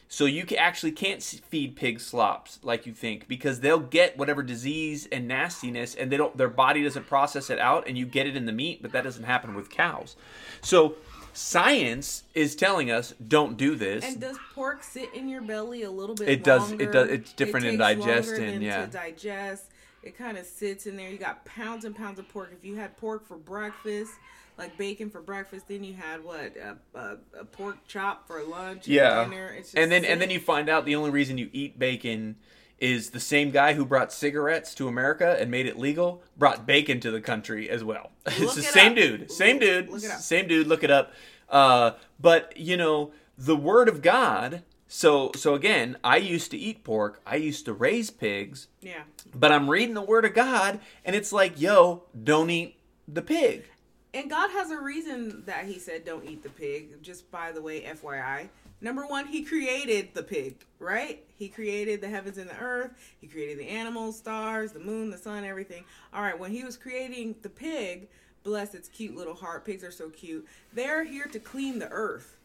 So 0.10 0.26
you 0.26 0.46
actually 0.58 0.94
can't 0.94 1.22
feed 1.22 1.76
pig 1.76 2.00
slops 2.00 2.60
like 2.64 2.86
you 2.86 2.94
think 2.94 3.28
because 3.28 3.60
they'll 3.60 3.80
get 3.80 4.18
whatever 4.18 4.42
disease 4.42 5.08
and 5.12 5.28
nastiness, 5.28 5.96
and 5.96 6.10
they 6.12 6.18
don't. 6.18 6.38
Their 6.38 6.48
body 6.50 6.82
doesn't 6.84 7.08
process 7.08 7.50
it 7.50 7.60
out, 7.60 7.88
and 7.88 7.98
you 7.98 8.06
get 8.06 8.26
it 8.26 8.36
in 8.38 8.46
the 8.46 8.54
meat, 8.54 8.82
but 8.82 8.94
that 8.94 9.04
doesn't 9.04 9.26
happen 9.26 9.54
with 9.54 9.70
cows. 9.70 10.16
So 10.62 10.96
science 11.34 12.24
is 12.34 12.56
telling 12.56 12.90
us 12.90 13.14
don't 13.28 13.58
do 13.58 13.76
this. 13.76 14.04
And 14.06 14.20
does 14.20 14.38
pork 14.56 14.82
sit 14.84 15.14
in 15.14 15.28
your 15.30 15.42
belly 15.42 15.84
a 15.84 15.92
little 15.92 16.16
bit? 16.16 16.30
It 16.30 16.44
does- 16.44 16.72
it 16.72 16.92
does- 16.92 17.10
it's 17.10 17.34
different 17.34 17.66
in 17.66 17.78
longer 17.78 18.06
digestion, 18.06 18.48
than 18.48 18.62
yeah. 18.62 18.86
To 18.86 18.92
digest, 18.92 19.66
it 20.08 20.18
kind 20.18 20.38
of 20.38 20.46
sits 20.46 20.88
in 20.88 20.96
there. 20.98 21.10
You 21.10 21.18
got 21.18 21.46
pounds 21.46 21.86
and 21.86 21.96
pounds 21.96 22.18
of 22.20 22.28
pork. 22.30 22.52
If 22.58 22.66
you 22.66 22.76
had 22.76 22.96
pork 22.98 23.28
for 23.28 23.38
breakfast, 23.38 24.12
like 24.58 24.78
bacon 24.78 25.10
for 25.10 25.22
breakfast, 25.22 25.68
then 25.68 25.84
you 25.84 25.94
had 25.94 26.24
what 26.24 26.56
a, 26.58 26.78
a, 26.98 27.18
a 27.42 27.46
pork 27.46 27.78
chop 27.88 28.26
for 28.28 28.42
lunch. 28.44 28.86
and 28.88 28.96
yeah 28.96 29.24
dinner. 29.26 29.48
It's 29.58 29.70
just 29.72 29.78
and 29.78 29.92
then 29.92 30.06
and 30.06 30.20
then 30.22 30.30
you 30.30 30.40
find 30.40 30.70
out 30.70 30.86
the 30.86 30.96
only 30.96 31.10
reason 31.12 31.38
you 31.38 31.50
eat 31.54 31.78
bacon 31.78 32.38
is 32.80 33.10
the 33.10 33.20
same 33.20 33.50
guy 33.52 33.74
who 33.74 33.84
brought 33.86 34.14
cigarettes 34.14 34.76
to 34.76 34.88
America 34.88 35.36
and 35.40 35.50
made 35.50 35.66
it 35.66 35.78
legal 35.80 36.22
brought 36.38 36.66
bacon 36.68 37.00
to 37.00 37.10
the 37.12 37.20
country 37.22 37.70
as 37.70 37.84
well. 37.84 38.12
It's 38.28 38.56
the 38.56 38.62
it 38.62 38.66
same 38.66 38.92
up. 38.92 38.98
dude, 38.98 39.32
same 39.32 39.60
dude, 39.60 39.90
Look 39.90 40.04
it 40.04 40.12
up. 40.12 40.20
same 40.20 40.48
dude. 40.48 40.68
Look 40.68 40.84
it 40.84 40.92
up. 40.92 41.12
Uh, 41.50 41.92
but 42.20 42.56
you 42.58 42.78
know 42.78 43.12
the 43.38 43.56
word 43.56 43.88
of 43.90 44.02
God. 44.02 44.64
So 44.88 45.32
so 45.36 45.54
again, 45.54 45.98
I 46.04 46.18
used 46.18 46.52
to 46.52 46.58
eat 46.58 46.84
pork. 46.84 47.22
I 47.26 47.36
used 47.36 47.66
to 47.66 47.74
raise 47.74 48.10
pigs. 48.10 48.68
yeah. 48.82 49.04
But 49.36 49.52
I'm 49.52 49.70
reading 49.70 49.94
the 49.94 50.02
word 50.02 50.26
of 50.26 50.34
God, 50.34 50.80
and 51.04 51.16
it's 51.16 51.32
like, 51.34 51.60
yo, 51.60 52.04
don't 52.24 52.50
eat 52.50 52.78
the 53.08 53.22
pig. 53.22 53.66
And 54.14 54.30
God 54.30 54.50
has 54.52 54.72
a 54.72 54.80
reason 54.80 55.44
that 55.46 55.66
He 55.66 55.78
said 55.80 56.06
don't 56.06 56.26
eat 56.28 56.42
the 56.44 56.50
pig. 56.50 57.04
Just 57.04 57.30
by 57.30 57.52
the 57.52 57.62
way, 57.62 57.82
FYI. 57.82 58.48
Number 58.80 59.06
one, 59.06 59.28
He 59.28 59.44
created 59.44 60.10
the 60.14 60.24
pig, 60.24 60.64
right? 60.80 61.24
He 61.36 61.50
created 61.50 62.00
the 62.00 62.08
heavens 62.10 62.38
and 62.38 62.50
the 62.50 62.58
earth. 62.58 62.92
He 63.20 63.28
created 63.28 63.60
the 63.60 63.68
animals, 63.68 64.18
stars, 64.18 64.72
the 64.72 64.80
moon, 64.80 65.10
the 65.10 65.18
sun, 65.18 65.44
everything. 65.44 65.84
All 66.14 66.22
right, 66.22 66.38
when 66.40 66.52
He 66.52 66.64
was 66.64 66.78
creating 66.78 67.36
the 67.42 67.50
pig, 67.50 68.08
bless 68.44 68.74
its 68.74 68.88
cute 68.88 69.16
little 69.16 69.34
heart. 69.36 69.66
Pigs 69.66 69.84
are 69.84 69.92
so 69.92 70.10
cute. 70.10 70.48
They're 70.74 71.04
here 71.04 71.26
to 71.26 71.40
clean 71.40 71.80
the 71.80 71.90
earth. 71.90 72.37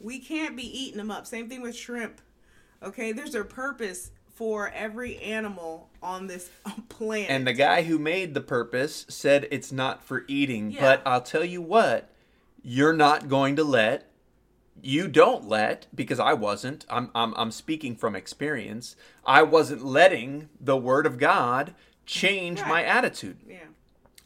We 0.00 0.18
can't 0.18 0.56
be 0.56 0.62
eating 0.62 0.98
them 0.98 1.10
up. 1.10 1.26
Same 1.26 1.48
thing 1.48 1.62
with 1.62 1.76
shrimp. 1.76 2.20
Okay, 2.82 3.12
there's 3.12 3.34
a 3.34 3.44
purpose 3.44 4.10
for 4.34 4.70
every 4.70 5.18
animal 5.18 5.90
on 6.00 6.28
this 6.28 6.48
planet. 6.88 7.30
And 7.30 7.46
the 7.46 7.52
guy 7.52 7.82
who 7.82 7.98
made 7.98 8.34
the 8.34 8.40
purpose 8.40 9.04
said 9.08 9.48
it's 9.50 9.72
not 9.72 10.04
for 10.04 10.24
eating. 10.28 10.70
Yeah. 10.70 10.80
But 10.80 11.02
I'll 11.04 11.22
tell 11.22 11.44
you 11.44 11.60
what, 11.60 12.08
you're 12.62 12.92
not 12.92 13.28
going 13.28 13.56
to 13.56 13.64
let, 13.64 14.08
you 14.80 15.08
don't 15.08 15.48
let, 15.48 15.88
because 15.92 16.20
I 16.20 16.34
wasn't, 16.34 16.86
I'm, 16.88 17.10
I'm, 17.16 17.34
I'm 17.36 17.50
speaking 17.50 17.96
from 17.96 18.14
experience, 18.14 18.94
I 19.26 19.42
wasn't 19.42 19.84
letting 19.84 20.48
the 20.60 20.76
word 20.76 21.06
of 21.06 21.18
God 21.18 21.74
change 22.06 22.62
my 22.62 22.84
attitude. 22.84 23.38
yeah. 23.48 23.56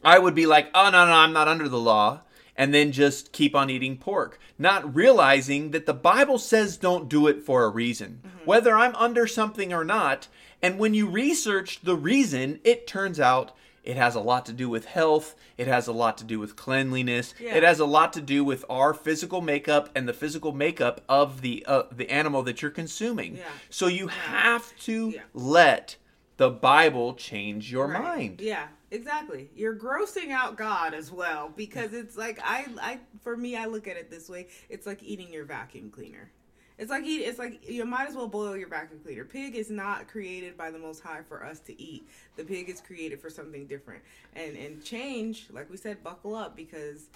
I 0.05 0.19
would 0.19 0.35
be 0.35 0.45
like, 0.45 0.69
oh, 0.75 0.89
no, 0.91 1.05
no, 1.05 1.13
I'm 1.13 1.33
not 1.33 1.47
under 1.47 1.69
the 1.69 1.79
law. 1.79 2.21
And 2.55 2.73
then 2.73 2.91
just 2.91 3.31
keep 3.31 3.55
on 3.55 3.69
eating 3.69 3.97
pork, 3.97 4.39
not 4.59 4.93
realizing 4.95 5.71
that 5.71 5.85
the 5.85 5.93
Bible 5.93 6.37
says 6.37 6.77
don't 6.77 7.09
do 7.09 7.27
it 7.27 7.43
for 7.43 7.63
a 7.63 7.69
reason, 7.69 8.21
whether 8.45 8.75
I'm 8.75 8.95
under 8.95 9.25
something 9.27 9.73
or 9.73 9.83
not. 9.83 10.27
And 10.61 10.77
when 10.79 10.93
you 10.93 11.07
research 11.07 11.81
the 11.81 11.95
reason, 11.95 12.59
it 12.63 12.87
turns 12.87 13.19
out 13.19 13.55
it 13.83 13.97
has 13.97 14.15
a 14.15 14.21
lot 14.21 14.45
to 14.45 14.53
do 14.53 14.69
with 14.69 14.85
health. 14.85 15.35
It 15.57 15.67
has 15.67 15.87
a 15.87 15.91
lot 15.91 16.17
to 16.19 16.23
do 16.23 16.39
with 16.39 16.55
cleanliness. 16.55 17.33
Yeah. 17.37 17.55
It 17.55 17.63
has 17.63 17.81
a 17.81 17.85
lot 17.85 18.13
to 18.13 18.21
do 18.21 18.45
with 18.45 18.63
our 18.69 18.93
physical 18.93 19.41
makeup 19.41 19.89
and 19.93 20.07
the 20.07 20.13
physical 20.13 20.53
makeup 20.53 21.01
of 21.09 21.41
the 21.41 21.65
uh, 21.67 21.83
the 21.91 22.09
animal 22.09 22.43
that 22.43 22.61
you're 22.61 22.71
consuming. 22.71 23.35
Yeah. 23.37 23.43
So 23.69 23.87
you 23.87 24.07
have 24.07 24.73
to 24.83 25.09
Yeah. 25.09 25.21
let 25.33 25.97
the 26.37 26.49
Bible 26.49 27.13
change 27.15 27.71
your 27.73 27.87
Right. 27.87 28.01
mind. 28.01 28.41
Yeah, 28.41 28.67
exactly. 28.93 29.49
You're 29.55 29.75
grossing 29.75 30.31
out 30.31 30.55
God 30.57 30.93
as 30.93 31.11
well 31.11 31.51
because 31.55 31.93
it's 31.93 32.15
like 32.15 32.39
I 32.43 32.65
I 32.81 32.99
for 33.21 33.35
me 33.35 33.55
I 33.57 33.65
look 33.65 33.87
at 33.87 33.97
it 33.97 34.09
this 34.09 34.29
way. 34.29 34.47
It's 34.69 34.85
like 34.87 35.03
eating 35.03 35.31
your 35.33 35.45
vacuum 35.45 35.89
cleaner. 35.91 36.31
It's 36.79 36.89
like 36.89 37.03
eat. 37.05 37.21
It's 37.21 37.37
like 37.37 37.69
you 37.69 37.85
might 37.85 38.07
as 38.09 38.15
well 38.15 38.27
boil 38.27 38.57
your 38.57 38.67
vacuum 38.67 38.99
cleaner. 39.03 39.25
Pig 39.25 39.55
is 39.55 39.69
not 39.69 40.07
created 40.07 40.57
by 40.57 40.71
the 40.71 40.79
Most 40.79 41.01
High 41.03 41.21
for 41.27 41.45
us 41.45 41.59
to 41.61 41.79
eat. 41.81 42.07
The 42.35 42.43
pig 42.43 42.67
is 42.69 42.81
created 42.81 43.21
for 43.21 43.29
something 43.29 43.67
different. 43.67 44.01
And 44.35 44.55
and 44.57 44.83
change, 44.83 45.47
like 45.51 45.69
we 45.69 45.77
said, 45.77 46.03
buckle 46.03 46.35
up 46.35 46.55
because 46.55 47.09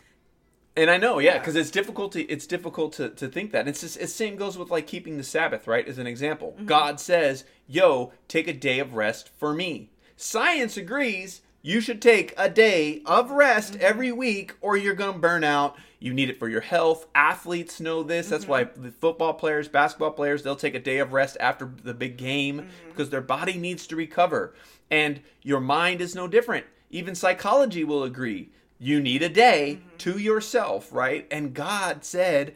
And 0.75 0.91
I 0.91 0.98
know, 0.98 1.17
yeah, 1.17 1.34
Yeah. 1.34 1.39
because 1.39 1.55
it's 1.55 1.72
difficult 1.72 2.12
to 2.13 2.22
it's 2.31 2.46
difficult 2.46 2.93
to, 2.93 3.10
to 3.10 3.27
think 3.27 3.51
that. 3.51 3.62
And 3.62 3.69
It's 3.69 3.81
just, 3.81 3.98
it's 3.98 4.13
same 4.13 4.36
goes 4.36 4.57
with 4.60 4.69
like 4.69 4.86
keeping 4.86 5.17
the 5.17 5.24
Sabbath, 5.24 5.65
right? 5.67 5.88
As 5.88 5.98
an 5.98 6.05
example, 6.07 6.53
Mm-hmm. 6.55 6.65
God 6.67 7.00
says, 7.00 7.43
"Yo, 7.67 8.13
take 8.27 8.48
a 8.48 8.53
day 8.53 8.77
of 8.79 8.93
rest 8.93 9.29
for 9.38 9.53
me." 9.55 9.89
Science 10.15 10.77
agrees. 10.77 11.41
You 11.67 11.81
should 11.81 12.01
take 12.01 12.33
a 12.38 12.50
day 12.50 13.01
of 13.05 13.29
rest 13.29 13.75
every 13.81 14.09
week, 14.13 14.53
or 14.62 14.77
you're 14.77 14.93
gonna 14.95 15.17
burn 15.17 15.43
out. 15.43 15.75
You 16.00 16.13
need 16.13 16.29
it 16.29 16.39
for 16.39 16.47
your 16.47 16.62
health. 16.62 17.07
Athletes 17.13 17.81
know 17.81 18.03
this. 18.03 18.29
That's 18.29 18.47
why 18.47 18.63
Mm-hmm. 18.63 18.83
the 18.83 18.91
football 18.91 19.33
players, 19.33 19.67
basketball 19.67 20.12
players, 20.12 20.43
they'll 20.43 20.55
take 20.55 20.75
a 20.75 20.79
day 20.79 21.00
of 21.00 21.12
rest 21.12 21.36
after 21.41 21.69
the 21.83 21.93
big 21.93 22.15
game 22.15 22.59
Mm-hmm. 22.62 22.89
because 22.89 23.09
their 23.09 23.19
body 23.19 23.57
needs 23.57 23.86
to 23.88 23.97
recover. 23.97 24.53
And 24.89 25.19
your 25.41 25.59
mind 25.59 26.00
is 26.00 26.15
no 26.15 26.25
different. 26.25 26.65
Even 26.89 27.15
psychology 27.15 27.83
will 27.83 28.03
agree. 28.05 28.47
You 28.79 29.01
need 29.01 29.21
a 29.21 29.27
day 29.27 29.79
Mm-hmm. 29.81 29.97
to 29.97 30.17
yourself, 30.19 30.93
right? 30.93 31.27
And 31.29 31.53
God 31.53 32.05
said, 32.05 32.55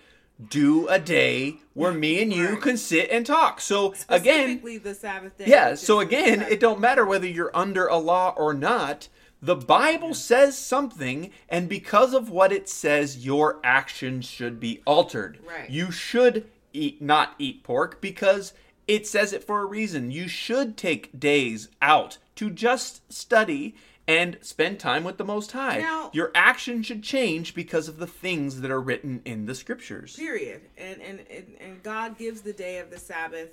do 0.49 0.87
a 0.87 0.99
day 0.99 1.57
where 1.73 1.91
me 1.93 2.21
and 2.21 2.33
you 2.33 2.49
Right. 2.53 2.61
can 2.61 2.77
sit 2.77 3.09
and 3.11 3.25
talk. 3.25 3.61
So 3.61 3.93
again, 4.09 4.61
the 4.83 4.93
Sabbath 4.95 5.37
day. 5.37 5.45
yeah, 5.47 5.75
so 5.75 5.99
again, 5.99 6.41
it 6.49 6.59
don't 6.59 6.79
matter 6.79 7.05
whether 7.05 7.27
you're 7.27 7.55
under 7.55 7.87
a 7.87 7.97
law 7.97 8.33
or 8.37 8.53
not. 8.53 9.07
The 9.43 9.55
Bible 9.55 10.13
says 10.13 10.57
something, 10.57 11.31
and 11.49 11.67
because 11.67 12.13
of 12.13 12.29
what 12.29 12.51
it 12.51 12.69
says, 12.69 13.25
your 13.25 13.59
actions 13.63 14.25
should 14.25 14.59
be 14.59 14.81
altered. 14.85 15.39
Right. 15.43 15.69
You 15.69 15.91
should 15.91 16.45
eat 16.73 17.01
not 17.01 17.33
eat 17.39 17.63
pork 17.63 17.99
because 18.01 18.53
it 18.87 19.07
says 19.07 19.33
it 19.33 19.43
for 19.43 19.61
a 19.61 19.65
reason. 19.65 20.11
You 20.11 20.27
should 20.27 20.77
take 20.77 21.19
days 21.19 21.69
out 21.81 22.17
to 22.35 22.49
just 22.49 23.11
study 23.11 23.75
and 24.11 24.37
spend 24.41 24.79
time 24.79 25.03
with 25.05 25.17
the 25.17 25.23
Most 25.23 25.51
High. 25.53 25.79
Now- 25.79 26.09
your 26.13 26.31
action 26.35 26.83
should 26.83 27.01
change 27.03 27.55
because 27.55 27.87
of 27.87 27.97
the 27.97 28.07
things 28.07 28.61
that 28.61 28.69
are 28.71 28.81
written 28.81 29.21
in 29.25 29.45
the 29.45 29.55
scriptures. 29.55 30.15
period 30.15 30.61
and 30.77 31.01
and 31.01 31.19
and, 31.29 31.55
and 31.59 31.83
god 31.83 32.17
gives 32.17 32.41
the 32.41 32.53
day 32.53 32.79
of 32.79 32.89
the 32.89 32.97
sabbath 32.97 33.49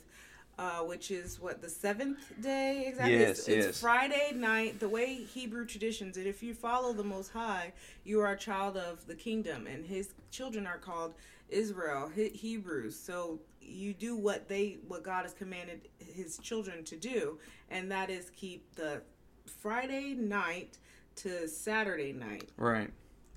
uh, 0.58 0.80
which 0.80 1.12
is 1.12 1.38
what 1.40 1.62
the 1.62 1.68
seventh 1.68 2.18
day 2.42 2.86
exactly 2.88 3.18
Yes, 3.18 3.46
it's, 3.46 3.66
it's 3.66 3.80
friday 3.80 4.32
night 4.34 4.80
the 4.80 4.88
way 4.88 5.14
hebrew 5.14 5.64
traditions 5.64 6.16
and 6.16 6.26
if 6.26 6.42
you 6.42 6.52
follow 6.54 6.92
the 6.92 7.04
most 7.04 7.30
high 7.32 7.72
you 8.04 8.20
are 8.20 8.32
a 8.32 8.36
child 8.36 8.76
of 8.76 9.06
the 9.06 9.14
kingdom 9.14 9.66
and 9.68 9.86
his 9.86 10.14
children 10.32 10.66
are 10.66 10.78
called 10.78 11.14
israel 11.48 12.08
hebrews 12.08 12.98
so 12.98 13.38
you 13.60 13.94
do 13.94 14.16
what 14.16 14.48
they 14.48 14.78
what 14.88 15.02
god 15.04 15.22
has 15.22 15.32
commanded 15.32 15.88
his 15.98 16.38
children 16.38 16.82
to 16.84 16.96
do 16.96 17.38
and 17.70 17.90
that 17.90 18.10
is 18.10 18.30
keep 18.30 18.74
the 18.74 19.00
friday 19.48 20.14
night 20.14 20.78
to 21.16 21.48
saturday 21.48 22.12
night 22.12 22.50
Right. 22.56 22.90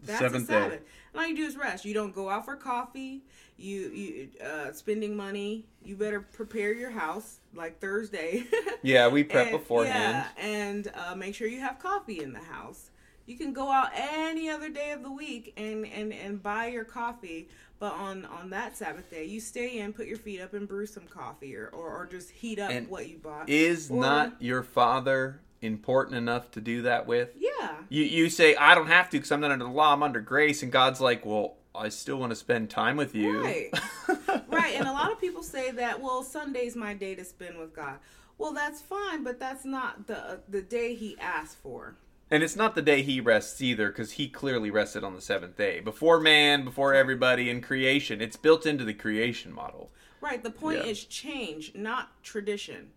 that's 0.03 0.19
Seventh 0.19 0.49
a 0.49 0.51
day. 0.53 0.59
Sabbath. 0.59 0.81
And 1.13 1.21
all 1.21 1.27
you 1.27 1.35
do 1.35 1.43
is 1.45 1.57
rest. 1.57 1.83
You 1.85 1.93
don't 1.93 2.13
go 2.15 2.29
out 2.29 2.45
for 2.45 2.55
coffee. 2.55 3.21
You 3.57 3.89
you 3.89 4.29
uh, 4.43 4.71
spending 4.71 5.15
money. 5.15 5.65
You 5.83 5.95
better 5.95 6.21
prepare 6.21 6.73
your 6.73 6.89
house 6.91 7.39
like 7.53 7.79
Thursday. 7.79 8.45
Yeah, 8.83 9.09
we 9.09 9.23
prep 9.23 9.47
And- 9.49 9.57
beforehand. 9.59 10.25
Yeah, 10.37 10.43
and 10.43 10.91
uh, 10.95 11.13
make 11.15 11.35
sure 11.35 11.47
you 11.47 11.59
have 11.59 11.77
coffee 11.79 12.23
in 12.23 12.33
the 12.33 12.39
house. 12.39 12.89
You 13.27 13.37
can 13.37 13.53
go 13.53 13.69
out 13.71 13.89
any 13.93 14.49
other 14.49 14.69
day 14.69 14.89
of 14.91 15.03
the 15.03 15.11
week 15.11 15.53
and, 15.55 15.85
and, 15.85 16.11
and 16.11 16.41
buy 16.41 16.67
your 16.67 16.83
coffee, 16.83 17.47
but 17.79 17.93
on, 17.93 18.25
on 18.25 18.49
that 18.49 18.75
Sabbath 18.75 19.09
day, 19.11 19.25
you 19.25 19.39
stay 19.39 19.77
in, 19.79 19.93
put 19.93 20.07
your 20.07 20.17
feet 20.17 20.41
up, 20.41 20.53
and 20.55 20.67
brew 20.67 20.87
some 20.87 21.05
coffee, 21.05 21.55
or, 21.55 21.67
or, 21.67 21.95
or 21.95 22.07
just 22.07 22.31
heat 22.31 22.57
up 22.57 22.71
And 22.71 22.87
what 22.89 23.07
you 23.07 23.19
bought. 23.19 23.47
Is 23.47 23.91
Or- 23.91 24.01
not 24.01 24.41
your 24.41 24.63
father 24.63 25.39
important 25.61 26.17
enough 26.17 26.51
to 26.51 26.61
do 26.61 26.81
that 26.83 27.05
with? 27.07 27.29
yeah, 27.37 27.75
You 27.89 28.03
you 28.03 28.29
say 28.29 28.55
I 28.55 28.75
don't 28.75 28.87
have 28.87 29.09
to 29.11 29.17
because 29.17 29.31
I'm 29.31 29.41
not 29.41 29.51
under 29.51 29.65
the 29.65 29.71
law. 29.71 29.93
I'm 29.93 30.03
under 30.03 30.19
grace, 30.21 30.63
and 30.63 30.71
God's 30.71 30.99
like, 31.01 31.25
well, 31.25 31.55
I 31.73 31.89
still 31.89 32.17
want 32.17 32.31
to 32.31 32.35
spend 32.35 32.69
time 32.69 32.97
with 32.97 33.15
you. 33.15 33.41
Right. 33.43 33.69
right. 34.47 34.73
And 34.75 34.87
a 34.87 34.91
lot 34.91 35.11
of 35.11 35.21
people 35.21 35.43
say 35.43 35.71
that, 35.71 36.01
well, 36.01 36.23
Sunday's 36.23 36.75
my 36.75 36.93
day 36.93 37.15
to 37.15 37.23
spend 37.23 37.57
with 37.57 37.73
God. 37.75 37.99
Well, 38.37 38.53
that's 38.53 38.81
fine, 38.81 39.23
but 39.23 39.39
that's 39.39 39.63
not 39.65 40.07
the 40.07 40.41
the 40.49 40.61
day 40.61 40.95
he 40.95 41.17
asked 41.19 41.57
for. 41.57 41.95
And 42.33 42.43
it's 42.43 42.55
not 42.55 42.75
the 42.75 42.81
day 42.81 43.01
he 43.01 43.19
rests 43.19 43.61
either, 43.61 43.89
because 43.89 44.11
he 44.13 44.29
clearly 44.29 44.71
rested 44.71 45.03
on 45.03 45.15
the 45.15 45.21
seventh 45.21 45.57
day. 45.57 45.81
Before 45.81 46.17
man, 46.19 46.63
before 46.63 46.93
everybody 46.93 47.49
in 47.49 47.59
creation. 47.61 48.21
It's 48.21 48.37
built 48.37 48.65
into 48.65 48.85
the 48.85 48.93
creation 48.93 49.51
model. 49.53 49.91
Right. 50.21 50.41
The 50.41 50.49
point 50.49 50.79
Yeah. 50.85 50.91
is 50.91 51.03
change, 51.05 51.73
not 51.75 52.23
tradition. 52.23 52.91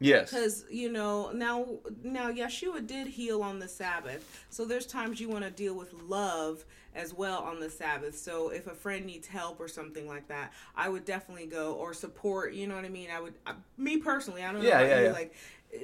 Yes. 0.00 0.30
Because 0.30 0.64
you 0.70 0.92
know 0.92 1.30
now 1.32 1.66
now 2.02 2.30
Yeshua 2.30 2.86
did 2.86 3.08
heal 3.08 3.42
on 3.42 3.58
the 3.58 3.68
Sabbath, 3.68 4.44
so 4.50 4.64
there's 4.64 4.86
times 4.86 5.20
you 5.20 5.28
want 5.28 5.44
to 5.44 5.50
deal 5.50 5.74
with 5.74 5.92
love 5.92 6.64
as 6.94 7.12
well 7.14 7.42
on 7.42 7.60
the 7.60 7.70
Sabbath. 7.70 8.16
So 8.16 8.50
if 8.50 8.66
a 8.66 8.74
friend 8.74 9.04
needs 9.06 9.26
help 9.26 9.60
or 9.60 9.68
something 9.68 10.06
like 10.06 10.28
that, 10.28 10.52
I 10.76 10.88
would 10.88 11.04
definitely 11.04 11.46
go 11.46 11.74
or 11.74 11.94
support. 11.94 12.54
You 12.54 12.66
know 12.66 12.76
what 12.76 12.84
I 12.84 12.88
mean? 12.88 13.08
I 13.10 13.20
would. 13.20 13.34
I, 13.46 13.54
me 13.76 13.96
personally, 13.96 14.42
I 14.44 14.52
don't 14.52 14.62
know. 14.62 14.68
Yeah, 14.68 14.82
yeah, 14.82 14.98
you, 15.00 15.06
yeah. 15.06 15.12
Like 15.12 15.34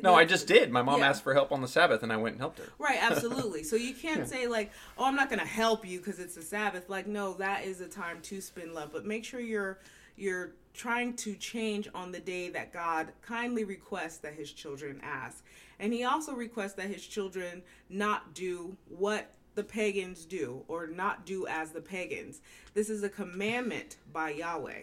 No, 0.03 0.15
I 0.15 0.25
just 0.25 0.47
did. 0.47 0.71
My 0.71 0.83
mom 0.83 1.01
Yeah. 1.01 1.09
asked 1.09 1.23
for 1.25 1.35
help 1.35 1.51
on 1.53 1.61
the 1.61 1.69
Sabbath, 1.69 2.03
and 2.03 2.13
I 2.13 2.17
went 2.17 2.35
and 2.35 2.41
helped 2.41 2.59
her. 2.59 2.67
Right, 2.79 2.99
absolutely. 3.03 3.65
So 3.65 3.77
you 3.77 3.95
can't 3.95 4.29
say 4.29 4.47
like, 4.47 4.71
"Oh, 4.97 5.05
I'm 5.07 5.17
not 5.17 5.29
going 5.29 5.41
to 5.41 5.47
help 5.47 5.87
you 5.87 5.99
because 5.99 6.21
it's 6.21 6.37
a 6.37 6.43
Sabbath." 6.43 6.89
Like, 6.89 7.07
no, 7.07 7.35
that 7.35 7.65
is 7.65 7.81
a 7.81 7.89
time 7.89 8.21
to 8.23 8.41
spend 8.41 8.75
love, 8.75 8.91
but 8.93 9.05
make 9.05 9.25
sure 9.25 9.41
you're 9.41 9.81
you're 10.17 10.53
trying 10.75 11.15
to 11.15 11.35
change 11.37 11.89
on 11.95 12.13
the 12.13 12.21
day 12.21 12.51
that 12.51 12.73
God 12.73 13.13
kindly 13.23 13.65
requests 13.65 14.19
that 14.19 14.35
his 14.35 14.53
children 14.53 15.01
ask. 15.03 15.45
And 15.79 15.93
he 15.93 16.05
also 16.05 16.35
requests 16.35 16.75
that 16.75 16.89
his 16.89 17.07
children 17.07 17.63
not 17.89 18.35
do 18.35 18.77
what 18.89 19.31
the 19.55 19.65
pagans 19.65 20.25
do 20.25 20.65
or 20.67 20.89
not 20.89 21.25
do 21.25 21.47
as 21.47 21.71
the 21.71 21.81
pagans. 21.81 22.41
This 22.75 22.91
is 22.91 23.03
a 23.05 23.09
commandment 23.09 23.97
by 24.13 24.31
Yahweh. 24.31 24.83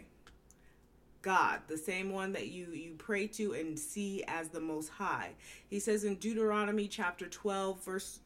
God, 1.21 1.59
the 1.67 1.77
same 1.77 2.11
one 2.11 2.31
that 2.33 2.47
you 2.47 2.67
you 2.71 2.95
pray 2.97 3.27
to 3.27 3.53
and 3.53 3.77
see 3.77 4.23
as 4.27 4.49
the 4.49 4.59
most 4.59 4.89
high. 4.89 5.31
He 5.67 5.79
says 5.79 6.03
in 6.03 6.15
Deuteronomy 6.15 6.87
chapter 6.87 7.27
12 7.27 7.83
verse 7.83 8.19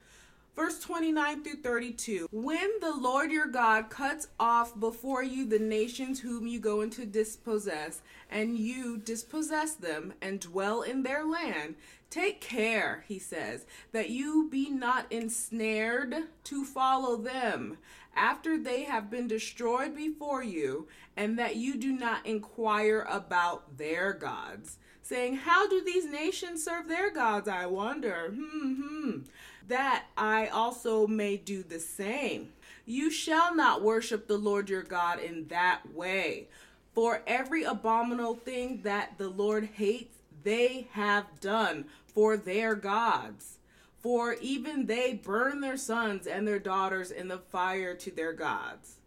verse 0.55 0.79
29 0.79 1.43
through 1.43 1.61
32, 1.61 2.27
when 2.31 2.69
the 2.79 2.93
Lord 2.93 3.31
your 3.31 3.47
God 3.47 3.89
cuts 3.89 4.27
off 4.39 4.79
before 4.79 5.23
you 5.23 5.45
the 5.45 5.59
nations 5.59 6.21
whom 6.21 6.47
you 6.47 6.59
go 6.59 6.81
into 6.81 7.05
dispossess, 7.05 8.01
and 8.29 8.57
you 8.57 8.97
dispossess 8.97 9.73
them 9.73 10.13
and 10.21 10.39
dwell 10.39 10.81
in 10.81 11.03
their 11.03 11.25
land, 11.25 11.75
take 12.09 12.39
care, 12.39 13.03
he 13.07 13.19
says, 13.19 13.65
that 13.91 14.09
you 14.09 14.47
be 14.49 14.69
not 14.69 15.11
ensnared 15.11 16.15
to 16.45 16.63
follow 16.63 17.17
them 17.17 17.77
after 18.15 18.57
they 18.57 18.83
have 18.83 19.09
been 19.09 19.27
destroyed 19.27 19.95
before 19.95 20.43
you, 20.43 20.87
and 21.17 21.37
that 21.37 21.57
you 21.57 21.75
do 21.75 21.91
not 21.91 22.25
inquire 22.25 23.05
about 23.09 23.77
their 23.77 24.13
gods, 24.13 24.77
saying, 25.01 25.35
How 25.35 25.67
do 25.67 25.83
these 25.83 26.05
nations 26.05 26.63
serve 26.63 26.87
their 26.87 27.11
gods? 27.11 27.47
I 27.47 27.65
wonder. 27.65 28.33
Hmm, 28.33 28.73
hmm. 28.73 29.19
That 29.67 30.05
I 30.17 30.47
also 30.47 31.07
may 31.07 31.37
do 31.37 31.63
the 31.63 31.79
same. 31.79 32.49
You 32.85 33.09
shall 33.09 33.55
not 33.55 33.81
worship 33.81 34.27
the 34.27 34.37
Lord 34.37 34.69
your 34.69 34.83
God 34.83 35.19
in 35.19 35.47
that 35.47 35.93
way. 35.93 36.47
For 36.93 37.23
every 37.25 37.63
abominable 37.63 38.35
thing 38.35 38.81
that 38.83 39.17
the 39.17 39.29
Lord 39.29 39.69
hates, 39.73 40.17
they 40.43 40.87
have 40.91 41.39
done 41.41 41.85
for 42.05 42.37
their 42.37 42.75
gods. 42.75 43.57
For 43.99 44.35
even 44.35 44.85
they 44.85 45.13
burn 45.13 45.61
their 45.61 45.77
sons 45.77 46.27
and 46.27 46.47
their 46.47 46.59
daughters 46.59 47.09
in 47.09 47.27
the 47.27 47.39
fire 47.39 47.95
to 47.95 48.11
their 48.11 48.33
gods. 48.33 48.97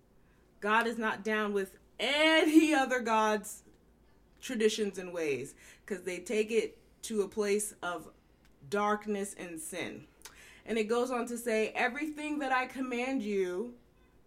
God 0.60 0.88
is 0.88 0.98
not 0.98 1.22
down 1.22 1.52
with 1.52 1.78
any 2.00 2.74
other 2.74 3.00
gods' 3.00 3.62
traditions 4.40 4.98
and 4.98 5.12
ways 5.12 5.54
because 5.86 6.02
they 6.02 6.18
take 6.18 6.50
it 6.50 6.78
to 7.02 7.22
a 7.22 7.28
place 7.28 7.74
of 7.82 8.08
darkness 8.68 9.34
and 9.38 9.60
sin. 9.60 10.04
And 10.68 10.78
it 10.78 10.84
goes 10.84 11.10
on 11.10 11.26
to 11.26 11.36
say, 11.36 11.72
Everything 11.74 12.38
that 12.38 12.52
I 12.52 12.66
command 12.66 13.22
you 13.22 13.74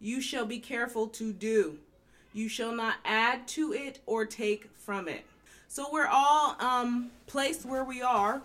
you 0.02 0.20
shall 0.20 0.46
be 0.46 0.58
careful 0.58 1.08
to 1.08 1.32
do. 1.32 1.78
You 2.34 2.50
shall 2.50 2.72
not 2.74 2.96
add 3.06 3.48
to 3.50 3.72
it 3.72 4.00
or 4.08 4.26
take 4.26 4.70
from 4.76 5.08
it. 5.08 5.24
So 5.68 5.88
we're 5.92 6.08
all 6.08 6.56
um, 6.60 7.12
placed 7.28 7.66
where 7.66 7.84
we 7.84 8.02
are. 8.02 8.42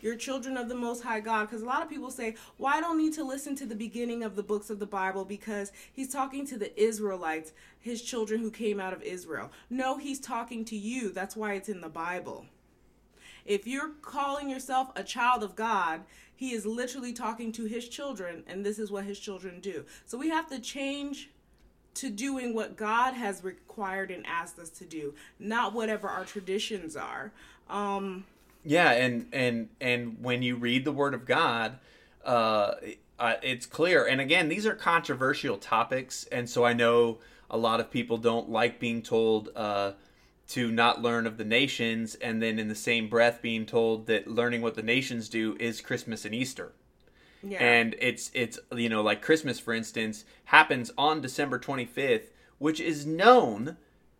You're 0.00 0.14
children 0.14 0.56
of 0.56 0.68
the 0.68 0.76
Most 0.76 1.02
High 1.02 1.18
God. 1.20 1.46
Because 1.46 1.62
a 1.62 1.66
lot 1.66 1.82
of 1.82 1.88
people 1.88 2.10
say, 2.10 2.36
well, 2.56 2.72
I 2.72 2.80
don't 2.80 2.98
need 2.98 3.14
to 3.14 3.24
listen 3.24 3.56
to 3.56 3.66
the 3.66 3.74
beginning 3.74 4.22
of 4.22 4.36
the 4.36 4.42
books 4.42 4.70
of 4.70 4.78
the 4.78 4.86
Bible 4.86 5.24
because 5.24 5.72
he's 5.92 6.12
talking 6.12 6.46
to 6.46 6.56
the 6.56 6.80
Israelites, 6.80 7.52
his 7.80 8.00
children 8.00 8.40
who 8.40 8.50
came 8.50 8.78
out 8.78 8.92
of 8.92 9.02
Israel. 9.02 9.50
No, 9.68 9.98
he's 9.98 10.20
talking 10.20 10.64
to 10.66 10.76
you. 10.76 11.10
That's 11.10 11.34
why 11.34 11.54
it's 11.54 11.68
in 11.68 11.80
the 11.80 11.88
Bible. 11.88 12.46
If 13.46 13.66
you're 13.66 13.92
calling 14.02 14.50
yourself 14.50 14.90
a 14.96 15.02
child 15.02 15.42
of 15.42 15.56
God, 15.56 16.02
he 16.34 16.52
is 16.52 16.66
literally 16.66 17.12
talking 17.12 17.52
to 17.52 17.64
his 17.64 17.88
children, 17.88 18.42
and 18.46 18.64
this 18.64 18.78
is 18.78 18.90
what 18.90 19.04
his 19.04 19.18
children 19.18 19.60
do. 19.60 19.84
So 20.04 20.18
we 20.18 20.28
have 20.28 20.48
to 20.48 20.58
change 20.58 21.30
to 21.94 22.10
doing 22.10 22.54
what 22.54 22.76
God 22.76 23.14
has 23.14 23.42
required 23.42 24.10
and 24.10 24.26
asked 24.26 24.58
us 24.58 24.68
to 24.70 24.84
do, 24.84 25.14
not 25.38 25.72
whatever 25.72 26.08
our 26.08 26.24
traditions 26.24 26.94
are. 26.94 27.32
Um, 27.70 28.26
yeah, 28.64 28.90
and 28.92 29.28
and 29.32 29.68
and 29.80 30.18
when 30.20 30.42
you 30.42 30.56
read 30.56 30.84
the 30.84 30.92
Word 30.92 31.14
of 31.14 31.24
God, 31.24 31.78
uh, 32.24 32.74
it's 33.42 33.64
clear. 33.64 34.04
And 34.04 34.20
again, 34.20 34.48
these 34.48 34.66
are 34.66 34.74
controversial 34.74 35.56
topics, 35.56 36.26
and 36.30 36.50
so 36.50 36.64
I 36.64 36.74
know 36.74 37.18
a 37.50 37.56
lot 37.56 37.80
of 37.80 37.90
people 37.90 38.18
don't 38.18 38.50
like 38.50 38.78
being 38.78 39.02
told 39.02 39.50
uh, 39.56 39.92
to 40.48 40.70
not 40.70 41.02
learn 41.02 41.26
of 41.26 41.38
the 41.38 41.44
nations, 41.44 42.14
and 42.16 42.42
then 42.42 42.58
in 42.58 42.68
the 42.68 42.74
same 42.74 43.08
breath 43.08 43.42
being 43.42 43.66
told 43.66 44.06
that 44.06 44.28
learning 44.28 44.62
what 44.62 44.74
the 44.74 44.82
nations 44.82 45.28
do 45.28 45.56
is 45.58 45.80
Christmas 45.80 46.24
and 46.24 46.34
Easter. 46.34 46.72
yeah. 47.42 47.58
And 47.58 47.96
it's 48.00 48.30
it's 48.34 48.58
you 48.72 48.88
know 48.88 49.02
like 49.02 49.22
Christmas 49.22 49.58
for 49.58 49.74
instance 49.74 50.24
happens 50.46 50.92
on 50.96 51.20
December 51.20 51.58
25th, 51.58 52.28
which 52.58 52.80
is 52.80 53.04
known 53.04 53.76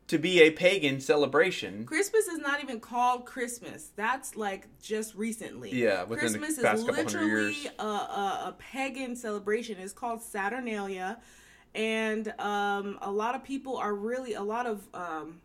to 0.09 0.19
be 0.19 0.41
a 0.41 0.51
pagan 0.51 1.01
celebration. 1.01 1.85
Christmas 1.85 2.27
is 2.29 2.39
not 2.39 2.63
even 2.63 2.79
called 2.81 3.27
Christmas. 3.27 3.91
That's 3.97 4.37
like 4.37 4.69
just 4.81 5.15
recently. 5.15 5.73
Yeah, 5.73 6.05
Christmas 6.05 6.59
past 6.59 6.79
is 6.79 6.85
couple 6.85 7.05
literally 7.05 7.53
years. 7.53 7.67
a, 7.79 7.85
a, 7.85 8.43
a 8.49 8.57
pagan 8.59 9.17
celebration. 9.17 9.79
It's 9.79 9.93
called 9.93 10.23
Saturnalia, 10.23 11.19
and 11.75 12.33
um, 12.41 12.99
a 13.03 13.11
lot 13.11 13.35
of 13.35 13.43
people 13.43 13.77
are 13.77 13.95
really 13.95 14.35
a 14.35 14.43
lot 14.43 14.67
of 14.67 14.87
um, 14.95 15.41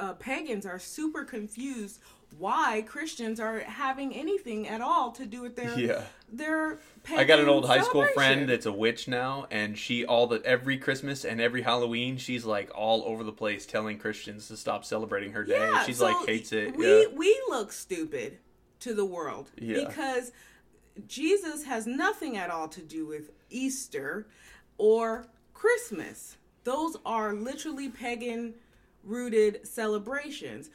uh, 0.00 0.14
pagans 0.14 0.64
are 0.64 0.78
super 0.78 1.24
confused 1.24 2.00
why 2.38 2.82
Christians 2.86 3.38
are 3.38 3.60
having 3.60 4.14
anything 4.14 4.66
at 4.68 4.80
all 4.80 5.12
to 5.12 5.26
do 5.26 5.40
with 5.40 5.56
their 5.56 5.78
Yeah. 5.78 6.02
their. 6.32 6.80
I 7.10 7.24
got 7.24 7.38
an 7.38 7.48
old 7.48 7.66
high 7.66 7.82
school 7.82 8.06
friend 8.14 8.48
that's 8.48 8.66
a 8.66 8.72
witch 8.72 9.06
now, 9.06 9.46
and 9.50 9.78
she 9.78 10.04
all 10.04 10.26
the 10.26 10.42
every 10.44 10.78
Christmas 10.78 11.24
and 11.24 11.40
every 11.40 11.62
Halloween, 11.62 12.16
she's 12.16 12.44
like 12.44 12.70
all 12.74 13.04
over 13.04 13.22
the 13.22 13.32
place 13.32 13.66
telling 13.66 13.98
Christians 13.98 14.48
to 14.48 14.56
stop 14.56 14.84
celebrating 14.84 15.32
her 15.32 15.44
day. 15.44 15.58
Yeah, 15.58 15.84
she's 15.84 15.98
so 15.98 16.06
like 16.06 16.26
hates 16.26 16.52
it. 16.52 16.76
We 16.76 17.02
yeah. 17.02 17.06
we 17.14 17.40
look 17.48 17.72
stupid 17.72 18.38
to 18.80 18.94
the 18.94 19.04
world 19.04 19.50
Yeah. 19.56 19.86
because 19.86 20.32
Jesus 21.06 21.64
has 21.64 21.86
nothing 21.86 22.36
at 22.36 22.50
all 22.50 22.68
to 22.68 22.80
do 22.80 23.06
with 23.06 23.30
Easter 23.50 24.26
or 24.78 25.26
Christmas. 25.52 26.36
Those 26.64 26.96
are 27.04 27.32
literally 27.34 27.88
pagan 27.88 28.54
rooted 29.04 29.66
celebrations. 29.66 30.70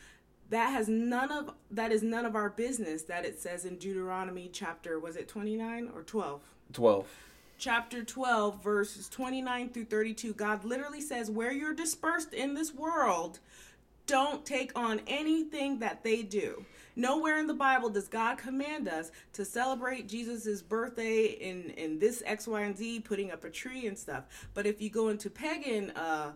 That 0.50 0.69
has 0.71 0.88
none 0.88 1.31
of 1.31 1.51
that 1.69 1.91
is 1.91 2.01
none 2.01 2.25
of 2.25 2.36
our 2.36 2.50
business 2.50 3.03
that 3.03 3.25
it 3.25 3.39
says 3.39 3.65
in 3.65 3.77
Deuteronomy 3.77 4.50
chapter 4.51 5.00
was 5.00 5.15
it 5.15 5.27
29 5.27 5.89
or 5.93 6.01
12? 6.03 6.41
Twelve. 6.74 7.07
chapter 7.57 8.03
12 8.03 8.63
verses 8.63 9.09
29 9.09 9.69
through 9.69 9.86
32 9.86 10.33
god 10.33 10.63
literally 10.63 11.01
says 11.01 11.29
where 11.31 11.51
you're 11.51 11.74
dispersed 11.74 12.33
in 12.33 12.53
this 12.53 12.74
world 12.74 13.39
don't 14.05 14.45
take 14.45 14.71
on 14.77 15.01
anything 15.07 15.79
that 15.79 16.03
they 16.03 16.21
do 16.24 16.63
nowhere 16.95 17.38
in 17.39 17.48
the 17.48 17.53
bible 17.53 17.89
does 17.89 18.07
god 18.07 18.38
command 18.38 18.88
us 18.88 19.12
to 19.33 19.43
celebrate 19.43 20.07
Jesus's 20.07 20.62
birthday 20.62 21.25
in 21.25 21.71
in 21.71 22.00
this 22.00 22.21
x 22.25 22.48
y 22.48 22.62
and 22.62 22.77
z 22.77 23.00
putting 23.00 23.31
up 23.31 23.43
a 23.43 23.50
tree 23.50 23.88
and 23.88 23.98
stuff 23.98 24.24
but 24.53 24.65
if 24.65 24.81
you 24.81 24.89
go 24.89 25.09
into 25.09 25.29
pagan 25.29 25.89
uh 25.91 26.31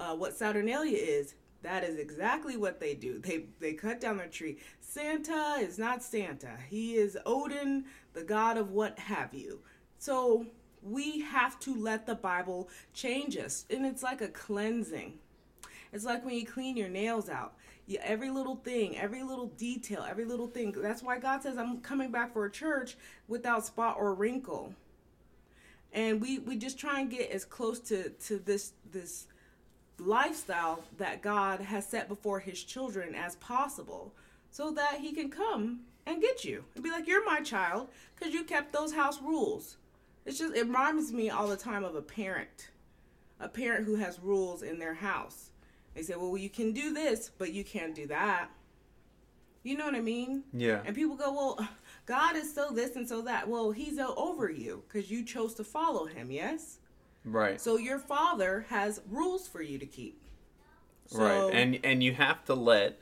uh, 0.00 0.16
what 0.16 0.34
Saturnalia 0.34 0.96
is, 0.96 1.34
that 1.62 1.84
is 1.84 1.98
exactly 1.98 2.56
what 2.56 2.80
they 2.80 2.94
do. 2.94 3.18
They 3.18 3.44
they 3.60 3.74
cut 3.74 4.00
down 4.00 4.16
their 4.16 4.28
tree. 4.28 4.56
Santa 4.80 5.58
is 5.60 5.78
not 5.78 6.02
Santa. 6.02 6.56
He 6.68 6.94
is 6.94 7.18
Odin, 7.26 7.84
the 8.14 8.24
god 8.24 8.56
of 8.56 8.70
what 8.70 8.98
have 8.98 9.34
you. 9.34 9.60
So 9.98 10.46
we 10.82 11.20
have 11.20 11.60
to 11.60 11.74
let 11.74 12.06
the 12.06 12.14
Bible 12.14 12.70
change 12.94 13.36
us, 13.36 13.66
and 13.68 13.84
it's 13.84 14.02
like 14.02 14.22
a 14.22 14.28
cleansing. 14.28 15.18
It's 15.92 16.04
like 16.04 16.24
when 16.24 16.34
you 16.34 16.46
clean 16.46 16.76
your 16.76 16.88
nails 16.88 17.28
out. 17.28 17.54
Every 18.00 18.30
little 18.30 18.56
thing, 18.56 18.96
every 18.96 19.24
little 19.24 19.48
detail, 19.48 20.06
every 20.08 20.24
little 20.24 20.46
thing. 20.46 20.72
That's 20.76 21.02
why 21.02 21.18
God 21.18 21.42
says, 21.42 21.58
"I'm 21.58 21.80
coming 21.80 22.10
back 22.10 22.32
for 22.32 22.46
a 22.46 22.50
church 22.50 22.96
without 23.28 23.66
spot 23.66 23.96
or 23.98 24.14
wrinkle." 24.14 24.74
And 25.92 26.22
we 26.22 26.38
we 26.38 26.56
just 26.56 26.78
try 26.78 27.00
and 27.00 27.10
get 27.10 27.30
as 27.32 27.44
close 27.44 27.80
to 27.80 28.10
to 28.10 28.38
this 28.38 28.72
this 28.90 29.26
lifestyle 30.00 30.82
that 30.98 31.22
God 31.22 31.60
has 31.60 31.86
set 31.86 32.08
before 32.08 32.40
his 32.40 32.62
children 32.62 33.14
as 33.14 33.36
possible 33.36 34.12
so 34.50 34.70
that 34.72 35.00
he 35.00 35.12
can 35.12 35.30
come 35.30 35.80
and 36.06 36.20
get 36.20 36.44
you 36.44 36.64
and 36.74 36.82
be 36.82 36.90
like, 36.90 37.06
You're 37.06 37.24
my 37.24 37.40
child 37.40 37.88
because 38.14 38.34
you 38.34 38.44
kept 38.44 38.72
those 38.72 38.92
house 38.92 39.20
rules. 39.22 39.76
It's 40.26 40.38
just, 40.38 40.54
it 40.54 40.66
reminds 40.66 41.12
me 41.12 41.30
all 41.30 41.48
the 41.48 41.56
time 41.56 41.84
of 41.84 41.94
a 41.94 42.02
parent, 42.02 42.70
a 43.38 43.48
parent 43.48 43.86
who 43.86 43.96
has 43.96 44.20
rules 44.20 44.62
in 44.62 44.78
their 44.78 44.94
house. 44.94 45.50
They 45.94 46.02
say, 46.02 46.14
Well, 46.16 46.36
you 46.36 46.50
can 46.50 46.72
do 46.72 46.92
this, 46.92 47.30
but 47.36 47.52
you 47.52 47.64
can't 47.64 47.94
do 47.94 48.06
that. 48.08 48.50
You 49.62 49.76
know 49.76 49.84
what 49.84 49.94
I 49.94 50.00
mean? 50.00 50.44
Yeah. 50.52 50.80
And 50.84 50.96
people 50.96 51.16
go, 51.16 51.32
Well, 51.32 51.68
God 52.06 52.36
is 52.36 52.52
so 52.52 52.70
this 52.70 52.96
and 52.96 53.08
so 53.08 53.22
that. 53.22 53.48
Well, 53.48 53.70
he's 53.70 53.98
over 53.98 54.50
you 54.50 54.82
because 54.88 55.10
you 55.10 55.24
chose 55.24 55.54
to 55.54 55.64
follow 55.64 56.06
him, 56.06 56.30
yes? 56.30 56.78
Right. 57.24 57.60
So 57.60 57.76
your 57.76 57.98
father 57.98 58.66
has 58.68 59.00
rules 59.08 59.46
for 59.46 59.62
you 59.62 59.78
to 59.78 59.86
keep. 59.86 60.20
So, 61.06 61.18
right. 61.18 61.54
And 61.54 61.80
and 61.84 62.02
you 62.02 62.14
have 62.14 62.44
to 62.46 62.54
let 62.54 62.98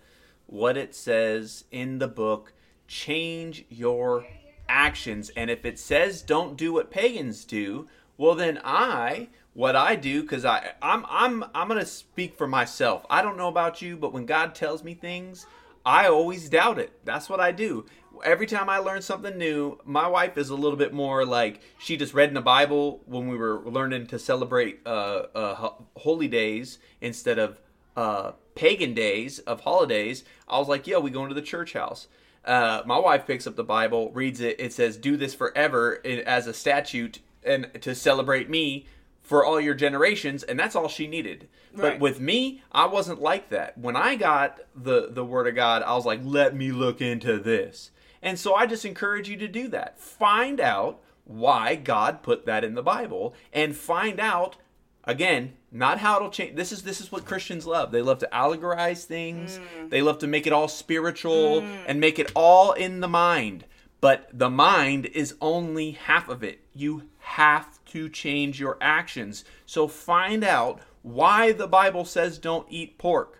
what 0.46 0.76
it 0.76 0.94
says 0.94 1.64
in 1.70 1.98
the 1.98 2.08
book 2.08 2.52
change 2.86 3.64
your 3.68 4.26
actions. 4.68 5.30
And 5.36 5.50
if 5.50 5.64
it 5.64 5.78
says 5.78 6.22
don't 6.22 6.56
do 6.56 6.72
what 6.72 6.90
pagans 6.90 7.44
do, 7.44 7.86
well 8.16 8.34
then 8.34 8.60
I 8.64 9.28
what 9.54 9.76
I 9.76 9.94
do 9.94 10.24
cuz 10.24 10.44
I 10.44 10.72
I'm 10.82 11.04
I'm 11.08 11.44
I'm 11.54 11.68
going 11.68 11.80
to 11.80 11.86
speak 11.86 12.36
for 12.36 12.46
myself. 12.46 13.06
I 13.10 13.22
don't 13.22 13.36
know 13.36 13.48
about 13.48 13.82
you, 13.82 13.96
but 13.96 14.12
when 14.12 14.26
God 14.26 14.54
tells 14.54 14.82
me 14.82 14.94
things, 14.94 15.46
I 15.84 16.06
always 16.08 16.48
doubt 16.48 16.78
it. 16.78 16.92
That's 17.04 17.28
what 17.28 17.40
I 17.40 17.52
do. 17.52 17.86
Every 18.24 18.46
time 18.46 18.68
I 18.68 18.78
learn 18.78 19.02
something 19.02 19.38
new, 19.38 19.78
my 19.84 20.08
wife 20.08 20.36
is 20.36 20.50
a 20.50 20.54
little 20.56 20.76
bit 20.76 20.92
more 20.92 21.24
like 21.24 21.60
she 21.78 21.96
just 21.96 22.14
read 22.14 22.28
in 22.28 22.34
the 22.34 22.40
Bible 22.40 23.00
when 23.06 23.28
we 23.28 23.36
were 23.36 23.60
learning 23.64 24.08
to 24.08 24.18
celebrate 24.18 24.80
uh, 24.84 25.26
uh, 25.34 25.70
holy 25.96 26.28
days 26.28 26.78
instead 27.00 27.38
of 27.38 27.60
uh, 27.96 28.32
pagan 28.54 28.92
days 28.92 29.38
of 29.40 29.60
holidays. 29.60 30.24
I 30.48 30.58
was 30.58 30.68
like, 30.68 30.86
"Yo, 30.86 31.00
we 31.00 31.10
going 31.10 31.28
to 31.28 31.34
the 31.34 31.42
church 31.42 31.74
house." 31.74 32.08
Uh, 32.44 32.82
my 32.86 32.98
wife 32.98 33.26
picks 33.26 33.46
up 33.46 33.56
the 33.56 33.64
Bible, 33.64 34.10
reads 34.12 34.40
it. 34.40 34.58
It 34.58 34.72
says, 34.72 34.96
"Do 34.96 35.16
this 35.16 35.34
forever 35.34 36.00
as 36.04 36.46
a 36.46 36.54
statute 36.54 37.20
and 37.44 37.70
to 37.80 37.94
celebrate 37.94 38.50
me." 38.50 38.86
For 39.22 39.44
all 39.44 39.60
your 39.60 39.74
generations, 39.74 40.42
and 40.42 40.58
that's 40.58 40.74
all 40.74 40.88
she 40.88 41.06
needed. 41.06 41.48
But 41.78 41.92
Right. 41.92 42.00
with 42.00 42.20
me, 42.20 42.62
I 42.72 42.86
wasn't 42.86 43.22
like 43.22 43.48
that. 43.50 43.78
When 43.78 43.96
I 43.96 44.16
got 44.16 44.60
the 44.74 45.08
the 45.10 45.24
word 45.24 45.46
of 45.46 45.54
God, 45.54 45.82
I 45.82 45.94
was 45.94 46.04
like, 46.04 46.20
"Let 46.22 46.54
me 46.54 46.72
look 46.72 47.00
into 47.00 47.38
this." 47.38 47.90
And 48.22 48.38
so 48.38 48.54
I 48.54 48.66
just 48.66 48.84
encourage 48.84 49.28
you 49.28 49.36
to 49.36 49.48
do 49.48 49.68
that. 49.68 50.00
Find 50.00 50.60
out 50.60 51.00
why 51.24 51.76
God 51.76 52.22
put 52.22 52.46
that 52.46 52.64
in 52.64 52.74
the 52.74 52.82
Bible 52.82 53.34
and 53.52 53.76
find 53.76 54.18
out 54.18 54.56
again, 55.04 55.54
not 55.72 55.98
how 55.98 56.16
it'll 56.16 56.30
change. 56.30 56.56
This 56.56 56.72
is 56.72 56.82
this 56.82 57.00
is 57.00 57.10
what 57.10 57.24
Christians 57.24 57.66
love. 57.66 57.90
They 57.92 58.02
love 58.02 58.18
to 58.18 58.28
allegorize 58.32 59.04
things. 59.04 59.58
Mm. 59.58 59.90
They 59.90 60.02
love 60.02 60.18
to 60.18 60.26
make 60.26 60.46
it 60.46 60.52
all 60.52 60.68
spiritual 60.68 61.62
mm. 61.62 61.78
and 61.86 62.00
make 62.00 62.18
it 62.18 62.30
all 62.34 62.72
in 62.72 63.00
the 63.00 63.08
mind. 63.08 63.64
But 64.00 64.28
the 64.32 64.50
mind 64.50 65.06
is 65.06 65.34
only 65.40 65.92
half 65.92 66.28
of 66.28 66.44
it. 66.44 66.60
You 66.72 67.02
have 67.18 67.84
to 67.86 68.08
change 68.08 68.60
your 68.60 68.78
actions. 68.80 69.44
So 69.66 69.88
find 69.88 70.44
out 70.44 70.80
why 71.02 71.52
the 71.52 71.66
Bible 71.68 72.04
says 72.04 72.38
don't 72.38 72.66
eat 72.70 72.98
pork. 72.98 73.34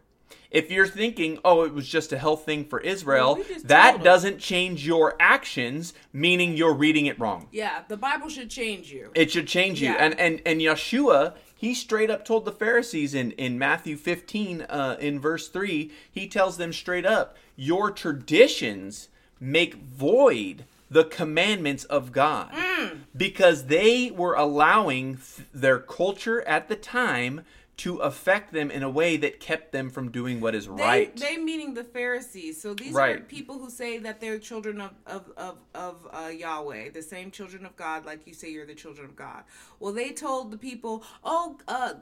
If 0.50 0.70
you're 0.70 0.86
thinking, 0.86 1.38
oh, 1.44 1.64
it 1.64 1.74
was 1.74 1.86
just 1.86 2.10
a 2.12 2.18
health 2.18 2.44
thing 2.46 2.64
for 2.64 2.80
Israel, 2.80 3.34
Well, 3.36 3.44
we 3.48 3.62
that 3.64 4.02
doesn't 4.02 4.38
change 4.38 4.86
your 4.86 5.14
actions, 5.20 5.92
meaning 6.12 6.56
you're 6.56 6.72
reading 6.74 7.04
it 7.06 7.18
wrong. 7.20 7.48
yeah, 7.52 7.82
the 7.88 7.98
Bible 7.98 8.30
should 8.30 8.48
change 8.48 8.90
you. 8.90 9.10
It 9.14 9.30
should 9.30 9.46
change 9.46 9.82
you. 9.82 9.88
Yeah. 9.90 9.96
And 9.98 10.18
and 10.18 10.40
and 10.46 10.60
Yeshua, 10.60 11.34
he 11.54 11.74
straight 11.74 12.08
up 12.10 12.24
told 12.24 12.46
the 12.46 12.52
Pharisees 12.52 13.14
in 13.14 13.32
in 13.32 13.58
Matthew 13.58 13.96
15 13.96 14.62
uh, 14.62 14.96
in 15.00 15.20
verse 15.20 15.48
3, 15.48 15.90
he 16.10 16.26
tells 16.26 16.56
them 16.56 16.72
straight 16.72 17.04
up, 17.06 17.36
your 17.56 17.90
traditions 17.90 19.08
make 19.40 19.74
void 19.74 20.64
the 20.90 21.04
commandments 21.04 21.84
of 21.84 22.12
God 22.12 22.52
Mm. 22.52 23.00
because 23.16 23.66
they 23.66 24.10
were 24.10 24.34
allowing 24.34 25.16
th- 25.16 25.48
their 25.52 25.78
culture 25.78 26.42
at 26.48 26.68
the 26.68 26.76
time 26.76 27.44
to 27.76 27.98
affect 27.98 28.52
them 28.52 28.72
in 28.72 28.82
a 28.82 28.90
way 28.90 29.16
that 29.16 29.38
kept 29.38 29.70
them 29.70 29.88
from 29.88 30.10
doing 30.10 30.40
what 30.40 30.52
is 30.52 30.66
They, 30.66 30.72
right. 30.72 31.16
they 31.16 31.36
meaning 31.36 31.74
the 31.74 31.84
Pharisees. 31.84 32.60
So 32.60 32.74
these 32.74 32.96
are 32.96 33.20
people 33.20 33.60
who 33.60 33.70
say 33.70 33.98
that 33.98 34.20
they're 34.20 34.38
children 34.40 34.80
of 34.80 34.90
of 35.06 35.30
of, 35.36 35.58
of 35.76 36.08
uh, 36.12 36.26
Yahweh, 36.28 36.90
the 36.90 37.02
same 37.02 37.30
children 37.30 37.64
of 37.64 37.76
God, 37.76 38.04
like 38.04 38.26
you 38.26 38.34
say 38.34 38.50
you're 38.50 38.66
the 38.66 38.74
children 38.74 39.06
of 39.06 39.14
God. 39.14 39.44
Well, 39.78 39.92
they 39.92 40.10
told 40.10 40.50
the 40.50 40.58
people, 40.58 41.04
oh, 41.22 41.58
uh, 41.68 41.94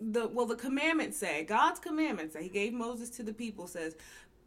the 0.00 0.28
well, 0.28 0.46
the 0.46 0.56
commandments 0.56 1.18
say 1.18 1.44
God's 1.44 1.78
commandments 1.80 2.32
that 2.32 2.42
He 2.42 2.48
gave 2.48 2.72
Moses 2.72 3.10
to 3.10 3.22
the 3.22 3.34
people 3.34 3.66
says, 3.66 3.96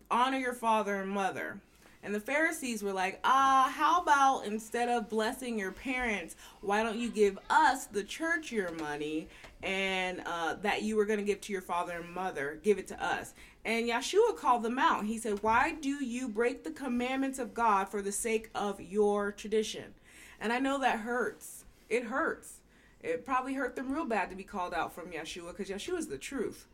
honor 0.10 0.38
your 0.40 0.54
father 0.54 0.96
and 1.00 1.12
mother. 1.12 1.62
And 2.04 2.16
the 2.16 2.20
Pharisees 2.20 2.82
were 2.82 2.94
like, 2.94 3.20
ah, 3.24 3.72
how 3.76 4.02
about 4.02 4.46
instead 4.46 4.90
of 4.90 5.08
blessing 5.08 5.60
your 5.60 5.72
parents, 5.72 6.36
why 6.62 6.82
don't 6.82 6.98
you 6.98 7.10
give 7.10 7.38
us, 7.50 7.86
the 7.86 8.04
church, 8.04 8.52
your 8.52 8.72
money 8.72 9.28
and 9.64 10.24
uh, 10.26 10.56
that 10.62 10.82
you 10.82 10.96
were 10.96 11.06
going 11.06 11.20
to 11.20 11.26
give 11.26 11.42
to 11.42 11.54
your 11.54 11.62
father 11.62 11.94
and 11.94 12.10
mother, 12.10 12.60
give 12.64 12.80
it 12.80 12.88
to 12.88 13.04
us. 13.04 13.34
And 13.64 13.88
Yeshua 13.88 14.36
called 14.36 14.64
them 14.64 14.80
out. 14.80 15.06
He 15.06 15.20
said, 15.20 15.44
Why 15.44 15.76
do 15.80 16.04
you 16.04 16.28
break 16.28 16.64
the 16.64 16.72
commandments 16.72 17.38
of 17.38 17.54
God 17.54 17.90
for 17.90 18.02
the 18.02 18.12
sake 18.12 18.50
of 18.56 18.82
your 18.82 19.32
tradition? 19.32 19.94
And 20.40 20.52
I 20.52 20.58
know 20.58 20.80
that 20.80 21.02
hurts. 21.02 21.66
It 21.90 22.06
hurts. 22.06 22.62
It 23.02 23.26
probably 23.26 23.54
hurt 23.54 23.76
them 23.76 23.92
real 23.92 24.06
bad 24.06 24.30
to 24.32 24.36
be 24.36 24.44
called 24.44 24.74
out 24.74 24.94
from 24.94 25.12
Yeshua 25.12 25.56
because 25.56 25.70
Yeshua 25.70 26.00
is 26.00 26.08
the 26.08 26.18
truth. 26.18 26.68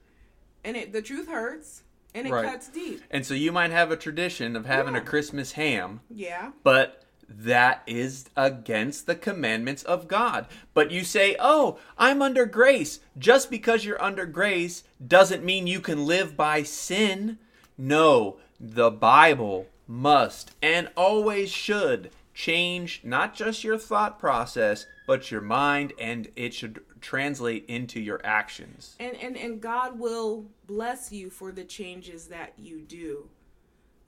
And 0.63 0.77
it 0.77 0.93
the 0.93 1.01
truth 1.01 1.27
hurts 1.27 1.83
and 2.13 2.27
it 2.27 2.31
Right. 2.31 2.45
cuts 2.45 2.67
deep. 2.69 3.01
and 3.11 3.25
so 3.25 3.33
you 3.33 3.51
might 3.51 3.71
have 3.71 3.91
a 3.91 3.97
tradition 3.97 4.55
of 4.55 4.65
having 4.65 4.95
a 4.95 5.01
Christmas 5.01 5.53
ham, 5.53 6.01
Yeah. 6.09 6.51
but 6.63 7.03
that 7.29 7.83
is 7.85 8.25
against 8.37 9.05
the 9.05 9.15
commandments 9.15 9.83
of 9.83 10.07
God. 10.07 10.45
But 10.73 10.91
you 10.91 11.03
say, 11.03 11.35
"Oh, 11.39 11.77
I'm 11.97 12.21
under 12.21 12.45
grace." 12.45 13.01
Just 13.17 13.49
because 13.51 13.83
you're 13.83 14.01
under 14.01 14.25
grace 14.25 14.83
doesn't 15.05 15.43
mean 15.43 15.67
you 15.67 15.81
can 15.81 16.05
live 16.05 16.37
by 16.37 16.63
sin. 16.63 17.37
No, 17.77 18.39
the 18.59 18.89
Bible 18.89 19.67
must 19.87 20.51
and 20.61 20.89
always 20.95 21.49
should 21.51 22.11
change 22.33 23.01
not 23.03 23.35
just 23.35 23.63
your 23.63 23.77
thought 23.77 24.19
process, 24.19 24.85
but 25.05 25.29
your 25.31 25.41
mind 25.41 25.91
and 25.99 26.29
it 26.35 26.53
should 26.53 26.79
translate 27.01 27.65
into 27.67 27.99
your 27.99 28.21
actions. 28.23 28.95
and 28.99 29.15
and 29.17 29.37
and 29.37 29.61
God 29.61 29.99
will 29.99 30.45
bless 30.65 31.11
you 31.11 31.29
for 31.29 31.51
the 31.51 31.63
changes 31.63 32.27
that 32.27 32.53
you 32.57 32.81
do. 32.81 33.29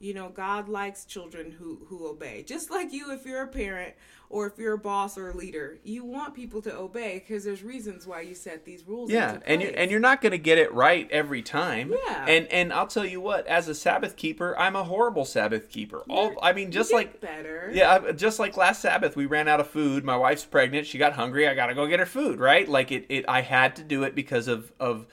You 0.02 0.14
know, 0.14 0.30
God 0.30 0.70
likes 0.70 1.04
children 1.04 1.52
who 1.52 1.82
who 1.90 2.08
obey. 2.08 2.44
Just 2.44 2.72
like 2.72 2.94
you 2.94 3.12
if 3.12 3.26
you're 3.26 3.42
a 3.44 3.48
parent 3.48 3.96
or 4.30 4.48
if 4.48 4.58
you're 4.58 4.76
a 4.76 4.78
boss 4.78 5.18
or 5.18 5.32
a 5.32 5.36
leader, 5.36 5.78
you 5.84 6.06
want 6.06 6.34
people 6.34 6.62
to 6.62 6.74
obey 6.74 7.16
because 7.20 7.44
there's 7.44 7.64
reasons 7.64 8.08
why 8.08 8.22
you 8.22 8.34
set 8.34 8.64
these 8.64 8.88
rules 8.88 9.12
Yeah, 9.12 9.40
and 9.46 9.62
you 9.62 9.68
place. 9.68 9.78
and 9.78 9.92
you're 9.92 10.00
not 10.00 10.22
going 10.22 10.32
to 10.32 10.38
get 10.38 10.58
it 10.58 10.72
right 10.74 11.06
every 11.12 11.42
time. 11.42 11.92
Yeah. 12.08 12.26
And 12.28 12.48
and 12.48 12.72
I'll 12.72 12.88
tell 12.88 13.06
you 13.06 13.20
what, 13.20 13.46
as 13.48 13.68
a 13.68 13.76
Sabbath 13.76 14.16
keeper, 14.16 14.58
I'm 14.58 14.78
a 14.78 14.86
horrible 14.86 15.26
Sabbath 15.26 15.68
keeper. 15.70 16.04
All 16.10 16.28
You're- 16.28 16.38
I 16.42 16.54
mean, 16.54 16.72
just 16.72 16.94
like 16.94 17.20
better. 17.20 17.70
yeah, 17.74 18.14
just 18.14 18.40
like 18.40 18.56
last 18.56 18.82
Sabbath, 18.82 19.18
we 19.18 19.26
ran 19.26 19.50
out 19.50 19.60
of 19.60 19.68
food. 19.68 20.06
My 20.06 20.16
wife's 20.16 20.46
pregnant. 20.46 20.88
She 20.88 20.98
got 20.98 21.12
hungry. 21.14 21.46
I 21.46 21.56
got 21.56 21.68
to 21.68 21.76
go 21.76 21.86
get 21.88 22.00
her 22.00 22.06
food. 22.06 22.40
Right? 22.40 22.70
Like 22.70 22.94
it, 22.94 23.06
it. 23.10 23.26
I 23.28 23.42
had 23.42 23.76
to 23.76 23.84
do 23.84 24.04
it 24.04 24.16
because 24.16 24.48
of 24.48 24.72
of 24.80 25.08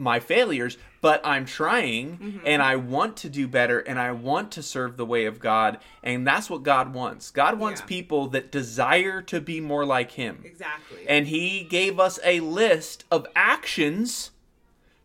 my 0.00 0.18
failures. 0.18 0.76
But 1.02 1.20
I'm 1.24 1.46
trying, 1.46 2.18
Mm-hmm. 2.18 2.38
and 2.46 2.60
I 2.62 2.76
want 2.76 3.16
to 3.18 3.30
do 3.30 3.48
better, 3.48 3.78
and 3.78 3.98
I 3.98 4.12
want 4.12 4.50
to 4.52 4.62
serve 4.62 4.96
the 4.98 5.06
way 5.06 5.24
of 5.26 5.38
God, 5.40 5.78
and 6.02 6.26
that's 6.26 6.50
what 6.50 6.62
God 6.62 6.92
wants. 6.92 7.30
God 7.30 7.58
wants 7.58 7.80
Yeah. 7.80 7.86
people 7.86 8.26
that 8.28 8.50
desire 8.52 9.22
to 9.22 9.40
be 9.40 9.60
more 9.60 9.86
like 9.86 10.10
Him. 10.12 10.42
Exactly. 10.44 11.06
And 11.08 11.26
he 11.28 11.62
gave 11.64 11.98
us 11.98 12.18
a 12.24 12.40
list 12.40 13.04
of 13.10 13.26
actions 13.34 14.30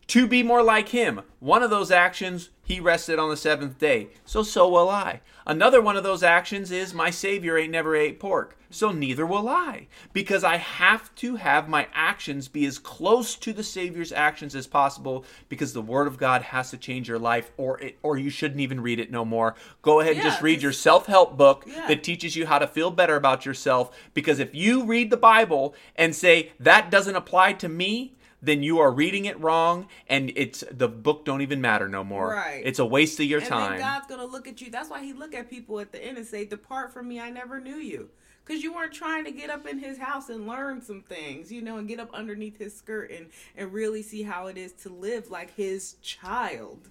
to 0.08 0.28
be 0.28 0.44
more 0.44 0.62
like 0.63 0.89
him. 0.89 1.22
One 1.39 1.63
of 1.63 1.70
those 1.70 1.91
actions, 1.91 2.50
he 2.63 2.80
rested 2.80 3.20
on 3.20 3.30
the 3.30 3.38
seventh 3.38 3.78
day. 3.80 4.10
So, 4.26 4.44
so 4.44 4.68
will 4.70 4.89
I. 4.89 5.22
Another 5.48 5.82
one 5.82 5.96
of 5.96 6.04
those 6.04 6.24
actions 6.24 6.72
is 6.72 6.94
my 6.94 7.10
Savior 7.12 7.58
ain't 7.58 7.72
never 7.72 7.96
ate 7.96 8.20
pork. 8.20 8.58
So, 8.72 8.91
neither 8.91 9.26
will 9.26 9.48
I. 9.48 9.88
Because 10.12 10.44
I 10.44 10.58
have 10.58 11.13
to 11.15 11.36
have 11.38 11.70
my 11.70 11.88
actions 11.94 12.48
be 12.48 12.65
as 12.65 12.78
close 12.80 13.36
to 13.36 13.54
the 13.54 13.63
Savior's 13.63 14.12
actions 14.12 14.56
as 14.56 14.68
possible 14.68 15.24
because 15.50 15.72
the 15.74 15.82
Word 15.84 16.08
of 16.08 16.18
God 16.18 16.41
has 16.41 16.72
to 16.72 16.78
change 16.78 17.08
your 17.08 17.20
life 17.20 17.52
or 17.58 17.80
it, 17.80 17.98
or 18.04 18.18
you 18.18 18.30
shouldn't 18.30 18.60
even 18.60 18.82
read 18.82 19.00
it 19.00 19.12
no 19.12 19.24
more. 19.24 19.56
Go 19.82 20.00
ahead 20.02 20.13
and 20.13 20.24
Yeah, 20.24 20.30
just 20.30 20.41
read 20.41 20.62
your 20.62 20.72
self 20.74 21.06
help 21.06 21.38
book 21.38 21.63
Yeah. 21.68 21.88
that 21.88 22.04
teaches 22.04 22.36
you 22.36 22.48
how 22.48 22.60
to 22.60 22.68
feel 22.68 22.91
better 22.91 23.15
about 23.15 23.46
yourself 23.46 23.96
because 24.13 24.39
if 24.39 24.54
you 24.54 24.84
read 24.84 25.10
the 25.10 25.18
Bible 25.18 25.74
and 25.96 26.15
say 26.15 26.52
that 26.60 26.89
doesn't 26.89 27.15
apply 27.15 27.54
to 27.54 27.70
me, 27.70 28.14
then 28.46 28.64
you 28.64 28.80
are 28.80 28.92
reading 28.92 29.26
it 29.26 29.40
wrong 29.40 29.88
and 30.08 30.32
it's 30.36 30.64
the 30.72 30.88
book 30.88 31.26
don't 31.26 31.42
even 31.42 31.62
matter 31.62 31.88
no 31.90 32.04
more. 32.04 32.30
Right. 32.30 32.62
It's 32.66 32.80
a 32.80 32.86
waste 32.86 33.20
of 33.20 33.26
your 33.26 33.40
and 33.40 33.50
time. 33.50 33.80
God's 33.80 34.08
gonna 34.08 34.26
look 34.26 34.48
at 34.48 34.62
you. 34.62 34.72
That's 34.72 34.90
why 34.90 35.04
He 35.04 35.14
look 35.14 35.34
at 35.34 35.50
people 35.50 35.80
at 35.80 35.92
the 35.92 36.04
end 36.04 36.18
and 36.18 36.26
say, 36.26 36.46
"Depart 36.46 36.94
from 36.94 37.08
me, 37.08 37.20
I 37.20 37.30
never 37.30 37.60
knew 37.60 37.78
you," 37.78 38.10
because 38.46 38.64
you 38.64 38.74
weren't 38.74 38.94
trying 38.94 39.26
to 39.26 39.32
get 39.32 39.50
up 39.50 39.66
in 39.68 39.80
His 39.80 39.98
house 39.98 40.30
and 40.30 40.48
learn 40.48 40.82
some 40.82 41.02
things, 41.02 41.52
you 41.52 41.62
know, 41.62 41.78
and 41.78 41.88
get 41.88 42.00
up 42.00 42.14
underneath 42.14 42.58
His 42.58 42.76
skirt 42.76 43.12
and 43.12 43.28
and 43.56 43.74
really 43.74 44.02
see 44.02 44.24
how 44.24 44.48
it 44.48 44.58
is 44.58 44.72
to 44.84 44.90
live 44.90 45.30
like 45.30 45.56
His 45.56 45.96
child. 46.02 46.90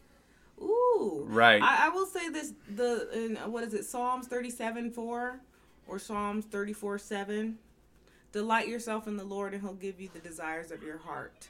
Ooh, 0.61 1.25
Right. 1.29 1.61
I, 1.63 1.87
I 1.87 1.89
will 1.89 2.07
say 2.07 2.29
this: 2.29 2.53
the 2.69 3.09
in, 3.13 3.37
what 3.51 3.65
is 3.65 3.75
it? 3.75 3.85
Psalms 3.85 4.27
thirty-seven 4.27 4.91
four 4.93 5.41
or 5.87 5.99
Psalms 5.99 6.45
thirty-four 6.47 6.99
seven. 6.99 7.59
Delight 8.35 8.67
yourself 8.67 9.07
in 9.07 9.17
the 9.17 9.23
Lord, 9.23 9.53
and 9.55 9.63
He'll 9.63 9.75
give 9.75 10.01
you 10.01 10.09
the 10.13 10.19
desires 10.19 10.73
of 10.73 10.83
your 10.83 10.99
heart. 10.99 11.47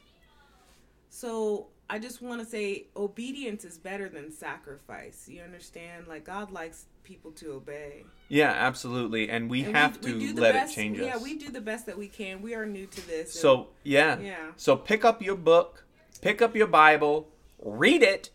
So 1.09 1.69
I 1.89 1.99
just 1.99 2.21
want 2.21 2.43
to 2.43 2.47
say 2.47 2.89
obedience 2.95 3.65
is 3.65 3.79
better 3.79 4.07
than 4.11 4.31
sacrifice. 4.31 5.27
You 5.27 5.41
understand? 5.41 6.07
Like 6.09 6.25
God 6.25 6.51
likes 6.51 6.85
people 7.03 7.31
to 7.33 7.53
obey. 7.53 8.05
yeah, 8.29 8.51
absolutely. 8.51 9.31
And 9.31 9.49
we 9.49 9.65
And 9.65 9.75
have 9.75 10.05
we- 10.05 10.13
we 10.13 10.27
to 10.29 10.33
the 10.35 10.43
let 10.43 10.53
best- 10.53 10.73
it 10.73 10.77
change 10.77 10.99
us. 10.99 11.07
Yeah, 11.07 11.17
we 11.23 11.39
do 11.39 11.51
the 11.51 11.61
best 11.63 11.87
that 11.87 11.97
we 11.97 12.07
can. 12.07 12.43
We 12.43 12.55
are 12.55 12.67
new 12.67 12.87
to 12.87 13.07
this. 13.07 13.35
and- 13.35 13.41
so, 13.41 13.69
yeah. 13.83 14.19
Yeah. 14.21 14.53
So 14.57 14.77
pick 14.77 15.07
up 15.07 15.23
your 15.23 15.37
book, 15.37 15.85
pick 16.21 16.43
up 16.43 16.55
your 16.55 16.67
Bible, 16.67 17.31
read 17.63 18.03
it 18.03 18.29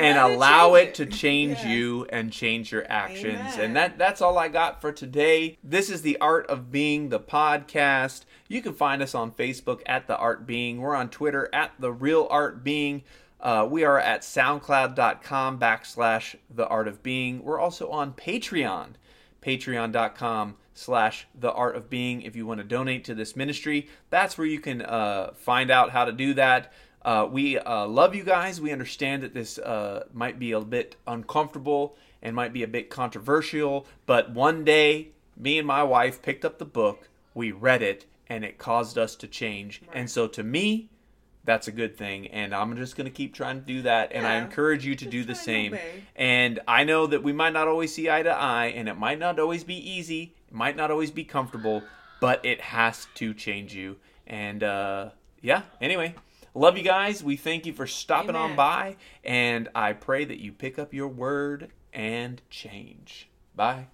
and 0.00 0.18
allow 0.18 0.74
change 0.74 0.88
it 0.88 0.94
to 0.94 1.06
change 1.06 1.58
Yeah. 1.58 1.68
you 1.68 2.06
and 2.10 2.32
change 2.32 2.72
your 2.72 2.84
actions. 2.88 3.54
Amen. 3.54 3.60
And 3.60 3.76
that 3.76 3.98
that's 3.98 4.20
all 4.20 4.38
I 4.38 4.48
got 4.48 4.80
for 4.80 4.92
today. 4.92 5.58
This 5.62 5.90
is 5.90 6.02
the 6.02 6.16
Art 6.18 6.46
of 6.48 6.70
Being 6.72 7.08
the 7.10 7.20
podcast. 7.20 8.24
You 8.48 8.62
can 8.62 8.74
find 8.74 9.02
us 9.02 9.14
on 9.14 9.32
Facebook 9.32 9.80
at 9.86 10.06
the 10.06 10.16
Art 10.16 10.46
Being. 10.46 10.80
We're 10.80 10.94
on 10.94 11.08
Twitter 11.08 11.48
at 11.52 11.72
the 11.78 11.92
Real 11.92 12.26
Art 12.30 12.62
Being. 12.64 13.02
Uh, 13.40 13.66
we 13.68 13.82
are 13.82 13.98
at 13.98 14.20
soundcloud.com 14.22 15.58
backslash 15.58 16.36
the 16.48 16.66
art 16.68 16.86
of 16.86 17.02
being. 17.02 17.42
We're 17.42 17.58
also 17.58 17.88
on 17.90 18.12
Patreon, 18.12 18.90
patreon.com 19.44 20.56
slash 20.74 21.26
the 21.34 21.52
art 21.52 21.76
of 21.76 21.90
being. 21.90 22.22
If 22.22 22.36
you 22.36 22.46
want 22.46 22.58
to 22.58 22.64
donate 22.64 23.04
to 23.04 23.14
this 23.14 23.36
ministry, 23.36 23.88
that's 24.10 24.38
where 24.38 24.46
you 24.46 24.60
can 24.60 24.82
uh, 24.82 25.32
find 25.34 25.70
out 25.70 25.90
how 25.90 26.04
to 26.04 26.12
do 26.12 26.34
that. 26.34 26.72
Uh, 27.04 27.28
we 27.30 27.58
uh, 27.58 27.86
love 27.86 28.14
you 28.14 28.22
guys. 28.22 28.60
We 28.60 28.72
understand 28.72 29.22
that 29.22 29.34
this 29.34 29.58
uh, 29.58 30.04
might 30.12 30.38
be 30.38 30.52
a 30.52 30.60
bit 30.60 30.96
uncomfortable 31.06 31.96
and 32.22 32.36
might 32.36 32.52
be 32.52 32.62
a 32.62 32.68
bit 32.68 32.88
controversial, 32.88 33.86
but 34.06 34.30
one 34.30 34.64
day, 34.64 35.08
me 35.36 35.58
and 35.58 35.66
my 35.66 35.82
wife 35.82 36.22
picked 36.22 36.44
up 36.44 36.58
the 36.58 36.64
book, 36.64 37.08
we 37.34 37.50
read 37.50 37.82
it, 37.82 38.06
and 38.28 38.44
it 38.44 38.58
caused 38.58 38.96
us 38.96 39.16
to 39.16 39.26
change. 39.26 39.82
And 39.92 40.08
so, 40.08 40.28
to 40.28 40.42
me, 40.44 40.88
that's 41.44 41.66
a 41.66 41.72
good 41.72 41.96
thing. 41.96 42.28
And 42.28 42.54
I'm 42.54 42.76
just 42.76 42.96
going 42.96 43.06
to 43.06 43.10
keep 43.10 43.34
trying 43.34 43.60
to 43.60 43.66
do 43.66 43.82
that. 43.82 44.12
And 44.12 44.24
I 44.24 44.36
encourage 44.36 44.86
you 44.86 44.94
to 44.94 45.04
Just 45.04 45.10
do 45.10 45.24
the 45.24 45.34
same. 45.34 45.76
And 46.14 46.60
I 46.68 46.84
know 46.84 47.06
that 47.08 47.22
we 47.22 47.32
might 47.32 47.52
not 47.52 47.66
always 47.66 47.92
see 47.92 48.08
eye 48.08 48.22
to 48.22 48.30
eye, 48.30 48.66
and 48.66 48.88
it 48.88 48.96
might 48.96 49.18
not 49.18 49.40
always 49.40 49.64
be 49.64 49.74
easy, 49.74 50.34
it 50.48 50.54
might 50.54 50.76
not 50.76 50.90
always 50.90 51.10
be 51.10 51.24
comfortable, 51.24 51.82
but 52.20 52.44
it 52.44 52.60
has 52.60 53.08
to 53.16 53.34
change 53.34 53.74
you. 53.74 53.96
And 54.28 54.62
uh, 54.62 55.10
yeah, 55.40 55.62
anyway, 55.80 56.14
love 56.54 56.76
you 56.76 56.82
guys. 56.82 57.22
We 57.22 57.36
thank 57.36 57.66
you 57.66 57.72
for 57.72 57.86
stopping 57.86 58.36
on 58.36 58.56
by, 58.56 58.96
and 59.24 59.68
I 59.74 59.92
pray 59.92 60.24
that 60.24 60.38
you 60.38 60.52
pick 60.52 60.78
up 60.78 60.92
your 60.92 61.08
word 61.08 61.70
and 61.92 62.40
change. 62.50 63.28
Bye. 63.54 63.86